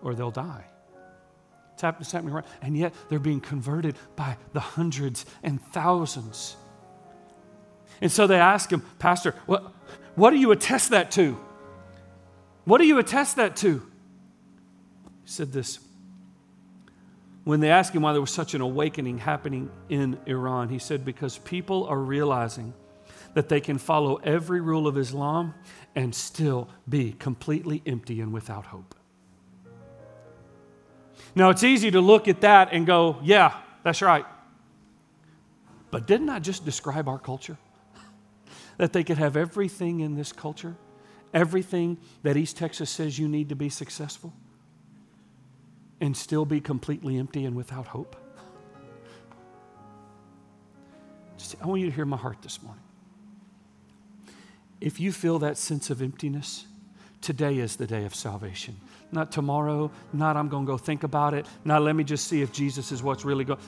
or 0.03 0.15
they'll 0.15 0.31
die. 0.31 0.67
It's 1.83 2.13
happening 2.13 2.35
right. 2.35 2.45
And 2.63 2.77
yet 2.77 2.95
they're 3.09 3.19
being 3.19 3.41
converted 3.41 3.97
by 4.17 4.37
the 4.53 4.61
hundreds 4.61 5.27
and 5.43 5.61
thousands. 5.61 6.57
And 8.01 8.11
so 8.11 8.27
they 8.27 8.39
ask 8.39 8.71
him, 8.73 8.83
Pastor, 8.99 9.35
what, 9.47 9.73
what 10.15 10.31
do 10.31 10.37
you 10.37 10.51
attest 10.53 10.91
that 10.91 11.11
to? 11.13 11.39
What 12.65 12.79
do 12.79 12.87
you 12.87 12.99
attest 12.99 13.37
that 13.37 13.57
to? 13.57 13.79
He 15.25 15.29
said 15.29 15.53
this. 15.53 15.79
When 17.45 17.61
they 17.61 17.71
asked 17.71 17.95
him 17.95 18.03
why 18.03 18.13
there 18.13 18.21
was 18.21 18.31
such 18.31 18.55
an 18.55 18.61
awakening 18.61 19.19
happening 19.19 19.71
in 19.89 20.19
Iran, 20.27 20.69
he 20.69 20.79
said, 20.79 21.05
Because 21.05 21.39
people 21.39 21.87
are 21.87 21.99
realizing 21.99 22.75
that 23.35 23.49
they 23.49 23.61
can 23.61 23.79
follow 23.79 24.17
every 24.17 24.61
rule 24.61 24.87
of 24.87 24.99
Islam 24.99 25.55
and 25.95 26.15
still 26.15 26.69
be 26.89 27.13
completely 27.13 27.83
empty 27.87 28.21
and 28.21 28.33
without 28.33 28.67
hope. 28.67 28.95
Now, 31.35 31.51
it's 31.51 31.63
easy 31.63 31.91
to 31.91 32.01
look 32.01 32.29
at 32.29 32.41
that 32.41 32.73
and 32.73 32.87
go, 32.87 33.19
yeah, 33.23 33.55
that's 33.83 34.03
right. 34.03 34.27
But 35.91 36.07
didn't 36.07 36.29
I 36.29 36.39
just 36.39 36.65
describe 36.65 37.09
our 37.09 37.19
culture? 37.19 37.57
that 38.81 38.95
they 38.95 39.05
could 39.05 39.19
have 39.19 39.37
everything 39.37 40.01
in 40.01 40.15
this 40.15 40.33
culture, 40.33 40.75
everything 41.35 41.99
that 42.23 42.35
East 42.39 42.57
Texas 42.57 42.89
says 42.89 43.19
you 43.19 43.29
need 43.29 43.51
to 43.51 43.55
be 43.55 43.69
successful, 43.69 44.33
and 46.01 46.17
still 46.17 46.47
be 46.47 46.63
completely 46.63 47.19
empty 47.19 47.45
and 47.45 47.55
without 47.55 47.87
hope? 47.89 48.17
Just, 51.37 51.57
I 51.63 51.67
want 51.67 51.83
you 51.83 51.91
to 51.91 51.95
hear 51.95 52.07
my 52.07 52.17
heart 52.17 52.39
this 52.41 52.63
morning. 52.63 52.83
If 54.81 54.99
you 54.99 55.13
feel 55.13 55.39
that 55.41 55.59
sense 55.59 55.91
of 55.91 56.01
emptiness, 56.01 56.65
today 57.21 57.59
is 57.59 57.77
the 57.77 57.87
day 57.87 58.05
of 58.05 58.15
salvation. 58.15 58.77
Not 59.13 59.33
tomorrow, 59.33 59.91
not 60.13 60.37
I'm 60.37 60.49
going 60.49 60.67
to 60.67 60.73
go 60.73 60.79
think 60.79 61.03
about 61.03 61.35
it, 61.35 61.47
not 61.65 61.83
let 61.83 61.95
me 61.95 62.05
just 62.05 62.27
see 62.27 62.43
if 62.43 62.53
Jesus 62.53 62.93
is 62.93 63.03
what's 63.03 63.25
really 63.25 63.45
going. 63.45 63.61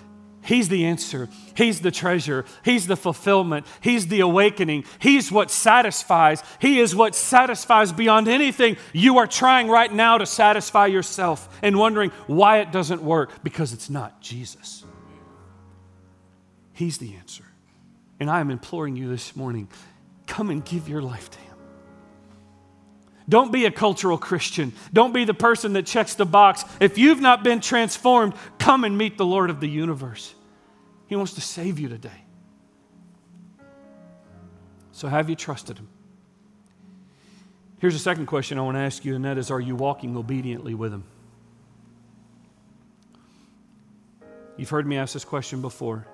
He's 0.45 0.69
the 0.69 0.87
answer. 0.87 1.29
He's 1.57 1.81
the 1.81 1.93
treasure. 1.93 2.45
He's 2.65 2.89
the 2.89 2.97
fulfillment. 2.97 3.65
He's 3.81 4.09
the 4.09 4.21
awakening. 4.21 4.85
He's 4.99 5.31
what 5.31 5.53
satisfies. 5.53 6.43
He 6.59 6.81
is 6.81 6.97
what 6.97 7.15
satisfies 7.15 7.93
beyond 7.93 8.27
anything 8.27 8.77
you 8.93 9.19
are 9.19 9.29
trying 9.29 9.69
right 9.69 9.93
now 9.93 10.19
to 10.19 10.27
satisfy 10.27 10.87
yourself 10.87 11.49
and 11.63 11.79
wondering 11.79 12.11
why 12.27 12.59
it 12.59 12.73
doesn't 12.73 13.03
work 13.03 13.45
because 13.45 13.73
it's 13.73 13.89
not 13.89 14.21
Jesus. 14.21 14.85
He's 16.73 16.99
the 16.99 17.15
answer. 17.15 17.45
And 18.19 18.29
I 18.29 18.41
am 18.41 18.51
imploring 18.51 18.97
you 18.97 19.09
this 19.09 19.37
morning 19.37 19.69
come 20.27 20.51
and 20.51 20.65
give 20.65 20.89
your 20.89 21.03
life 21.03 21.31
to 21.31 21.39
Him. 21.39 21.52
Don't 23.29 23.53
be 23.53 23.67
a 23.67 23.71
cultural 23.71 24.19
Christian. 24.19 24.73
Don't 24.93 25.13
be 25.13 25.25
the 25.25 25.35
person 25.35 25.75
that 25.75 25.87
checks 25.87 26.15
the 26.15 26.27
box. 26.27 26.65
If 26.81 26.99
you've 26.99 27.21
not 27.21 27.45
been 27.45 27.61
transformed, 27.61 28.35
come 28.59 28.85
and 28.85 28.99
meet 28.99 29.17
the 29.17 29.27
Lord 29.27 29.51
of 29.51 29.61
the 29.61 29.69
universe. 29.69 30.35
He 31.07 31.17
wants 31.17 31.35
to 31.35 31.41
save 31.41 31.79
you 31.79 31.89
today. 31.89 32.11
So, 34.93 35.09
have 35.09 35.31
you 35.31 35.37
trusted 35.37 35.79
Him? 35.79 35.89
Here's 37.79 37.95
a 37.95 37.99
second 37.99 38.27
question 38.27 38.59
I 38.59 38.63
want 38.63 38.77
to 38.77 38.81
ask 38.81 39.05
you, 39.05 39.17
and 39.17 39.25
that 39.25 39.39
is 39.39 39.51
Are 39.51 39.61
you 39.61 39.75
walking 39.75 40.17
obediently 40.17 40.75
with 40.75 40.93
Him? 40.93 41.05
You've 44.57 44.71
heard 44.71 44.87
me 44.87 44.97
ask 44.97 45.15
this 45.15 45.25
question 45.25 45.63
before. 45.63 46.07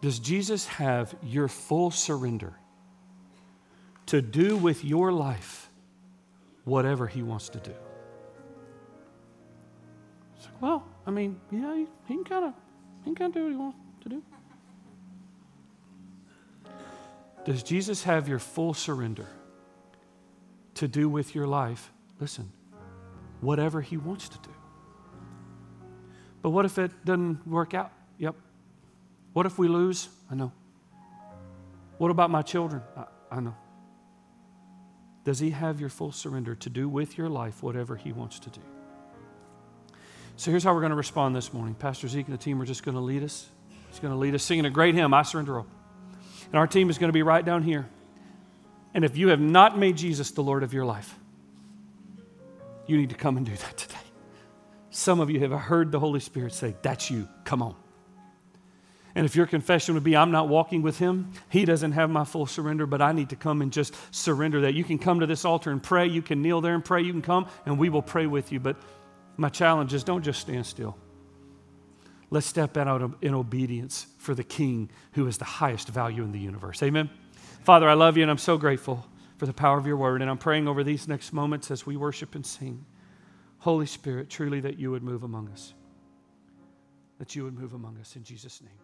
Does 0.00 0.18
Jesus 0.18 0.66
have 0.66 1.14
your 1.22 1.48
full 1.48 1.90
surrender? 1.90 2.54
To 4.06 4.22
do 4.22 4.56
with 4.56 4.84
your 4.84 5.12
life 5.12 5.70
whatever 6.64 7.06
He 7.06 7.22
wants 7.22 7.48
to 7.50 7.58
do. 7.58 7.74
It's 10.36 10.46
like, 10.46 10.62
well, 10.62 10.86
I 11.06 11.10
mean, 11.10 11.40
yeah, 11.50 11.76
he, 11.76 12.14
can 12.14 12.24
kind 12.24 12.46
of 12.46 12.54
he 13.00 13.04
can 13.04 13.14
kind 13.14 13.28
of 13.28 13.34
do 13.34 13.42
what 13.44 13.50
he 13.50 13.56
wants 13.56 13.78
to 14.02 14.08
do. 14.08 14.22
Does 17.44 17.62
Jesus 17.62 18.04
have 18.04 18.26
your 18.26 18.38
full 18.38 18.72
surrender 18.72 19.26
to 20.74 20.88
do 20.88 21.08
with 21.08 21.34
your 21.34 21.46
life? 21.46 21.92
Listen, 22.18 22.50
whatever 23.40 23.80
He 23.80 23.96
wants 23.96 24.28
to 24.30 24.38
do. 24.38 24.50
But 26.42 26.50
what 26.50 26.64
if 26.64 26.78
it 26.78 26.90
doesn't 27.04 27.46
work 27.46 27.74
out? 27.74 27.92
Yep. 28.18 28.34
What 29.34 29.46
if 29.46 29.58
we 29.58 29.68
lose? 29.68 30.08
I 30.30 30.34
know. 30.34 30.52
What 31.98 32.10
about 32.10 32.30
my 32.30 32.42
children? 32.42 32.82
I, 32.96 33.04
I 33.30 33.40
know. 33.40 33.54
Does 35.24 35.38
He 35.38 35.50
have 35.50 35.80
your 35.80 35.88
full 35.88 36.12
surrender 36.12 36.54
to 36.56 36.70
do 36.70 36.88
with 36.88 37.18
your 37.18 37.28
life 37.28 37.62
whatever 37.62 37.96
He 37.96 38.12
wants 38.12 38.38
to 38.40 38.50
do? 38.50 38.60
So 40.36 40.50
here's 40.50 40.64
how 40.64 40.74
we're 40.74 40.80
going 40.80 40.90
to 40.90 40.96
respond 40.96 41.34
this 41.34 41.52
morning. 41.52 41.74
Pastor 41.74 42.08
Zeke 42.08 42.26
and 42.26 42.34
the 42.34 42.42
team 42.42 42.60
are 42.60 42.66
just 42.66 42.82
going 42.82 42.96
to 42.96 43.00
lead 43.00 43.22
us. 43.22 43.48
He's 43.88 44.00
going 44.00 44.12
to 44.12 44.18
lead 44.18 44.34
us 44.34 44.42
singing 44.42 44.66
a 44.66 44.70
great 44.70 44.94
hymn, 44.94 45.14
I 45.14 45.22
Surrender 45.22 45.58
All. 45.58 45.66
And 46.46 46.56
our 46.56 46.66
team 46.66 46.90
is 46.90 46.98
going 46.98 47.08
to 47.08 47.12
be 47.14 47.22
right 47.22 47.44
down 47.44 47.62
here. 47.62 47.88
And 48.92 49.04
if 49.04 49.16
you 49.16 49.28
have 49.28 49.40
not 49.40 49.78
made 49.78 49.96
Jesus 49.96 50.32
the 50.32 50.42
Lord 50.42 50.62
of 50.62 50.72
your 50.74 50.84
life, 50.84 51.16
you 52.86 52.96
need 52.96 53.10
to 53.10 53.16
come 53.16 53.36
and 53.36 53.46
do 53.46 53.56
that 53.56 53.76
today. 53.76 53.94
Some 54.90 55.20
of 55.20 55.30
you 55.30 55.40
have 55.40 55.52
heard 55.52 55.90
the 55.90 55.98
Holy 55.98 56.20
Spirit 56.20 56.52
say, 56.52 56.74
That's 56.82 57.10
you, 57.10 57.28
come 57.44 57.62
on. 57.62 57.74
And 59.14 59.24
if 59.24 59.36
your 59.36 59.46
confession 59.46 59.94
would 59.94 60.02
be, 60.02 60.16
I'm 60.16 60.32
not 60.32 60.48
walking 60.48 60.82
with 60.82 60.98
him, 60.98 61.32
he 61.48 61.64
doesn't 61.64 61.92
have 61.92 62.10
my 62.10 62.24
full 62.24 62.46
surrender, 62.46 62.84
but 62.84 63.00
I 63.00 63.12
need 63.12 63.30
to 63.30 63.36
come 63.36 63.62
and 63.62 63.72
just 63.72 63.94
surrender 64.12 64.62
that. 64.62 64.74
You 64.74 64.82
can 64.82 64.98
come 64.98 65.20
to 65.20 65.26
this 65.26 65.44
altar 65.44 65.70
and 65.70 65.80
pray. 65.80 66.06
You 66.08 66.20
can 66.20 66.42
kneel 66.42 66.60
there 66.60 66.74
and 66.74 66.84
pray. 66.84 67.02
You 67.02 67.12
can 67.12 67.22
come 67.22 67.46
and 67.64 67.78
we 67.78 67.90
will 67.90 68.02
pray 68.02 68.26
with 68.26 68.50
you. 68.50 68.58
But 68.58 68.76
my 69.36 69.48
challenge 69.48 69.94
is 69.94 70.02
don't 70.02 70.22
just 70.22 70.40
stand 70.40 70.66
still. 70.66 70.96
Let's 72.30 72.46
step 72.46 72.76
out 72.76 73.16
in 73.22 73.34
obedience 73.34 74.08
for 74.18 74.34
the 74.34 74.42
King 74.42 74.90
who 75.12 75.28
is 75.28 75.38
the 75.38 75.44
highest 75.44 75.88
value 75.88 76.24
in 76.24 76.32
the 76.32 76.40
universe. 76.40 76.82
Amen. 76.82 77.08
Father, 77.62 77.88
I 77.88 77.94
love 77.94 78.16
you 78.16 78.24
and 78.24 78.30
I'm 78.30 78.38
so 78.38 78.58
grateful 78.58 79.06
for 79.36 79.46
the 79.46 79.52
power 79.52 79.78
of 79.78 79.86
your 79.86 79.96
word. 79.96 80.22
And 80.22 80.30
I'm 80.30 80.38
praying 80.38 80.66
over 80.66 80.82
these 80.82 81.06
next 81.06 81.32
moments 81.32 81.70
as 81.70 81.86
we 81.86 81.96
worship 81.96 82.34
and 82.34 82.44
sing. 82.44 82.84
Holy 83.58 83.86
Spirit, 83.86 84.28
truly 84.28 84.60
that 84.60 84.78
you 84.78 84.90
would 84.90 85.04
move 85.04 85.22
among 85.22 85.48
us. 85.50 85.72
That 87.18 87.36
you 87.36 87.44
would 87.44 87.56
move 87.56 87.74
among 87.74 87.98
us 87.98 88.16
in 88.16 88.24
Jesus' 88.24 88.60
name. 88.60 88.83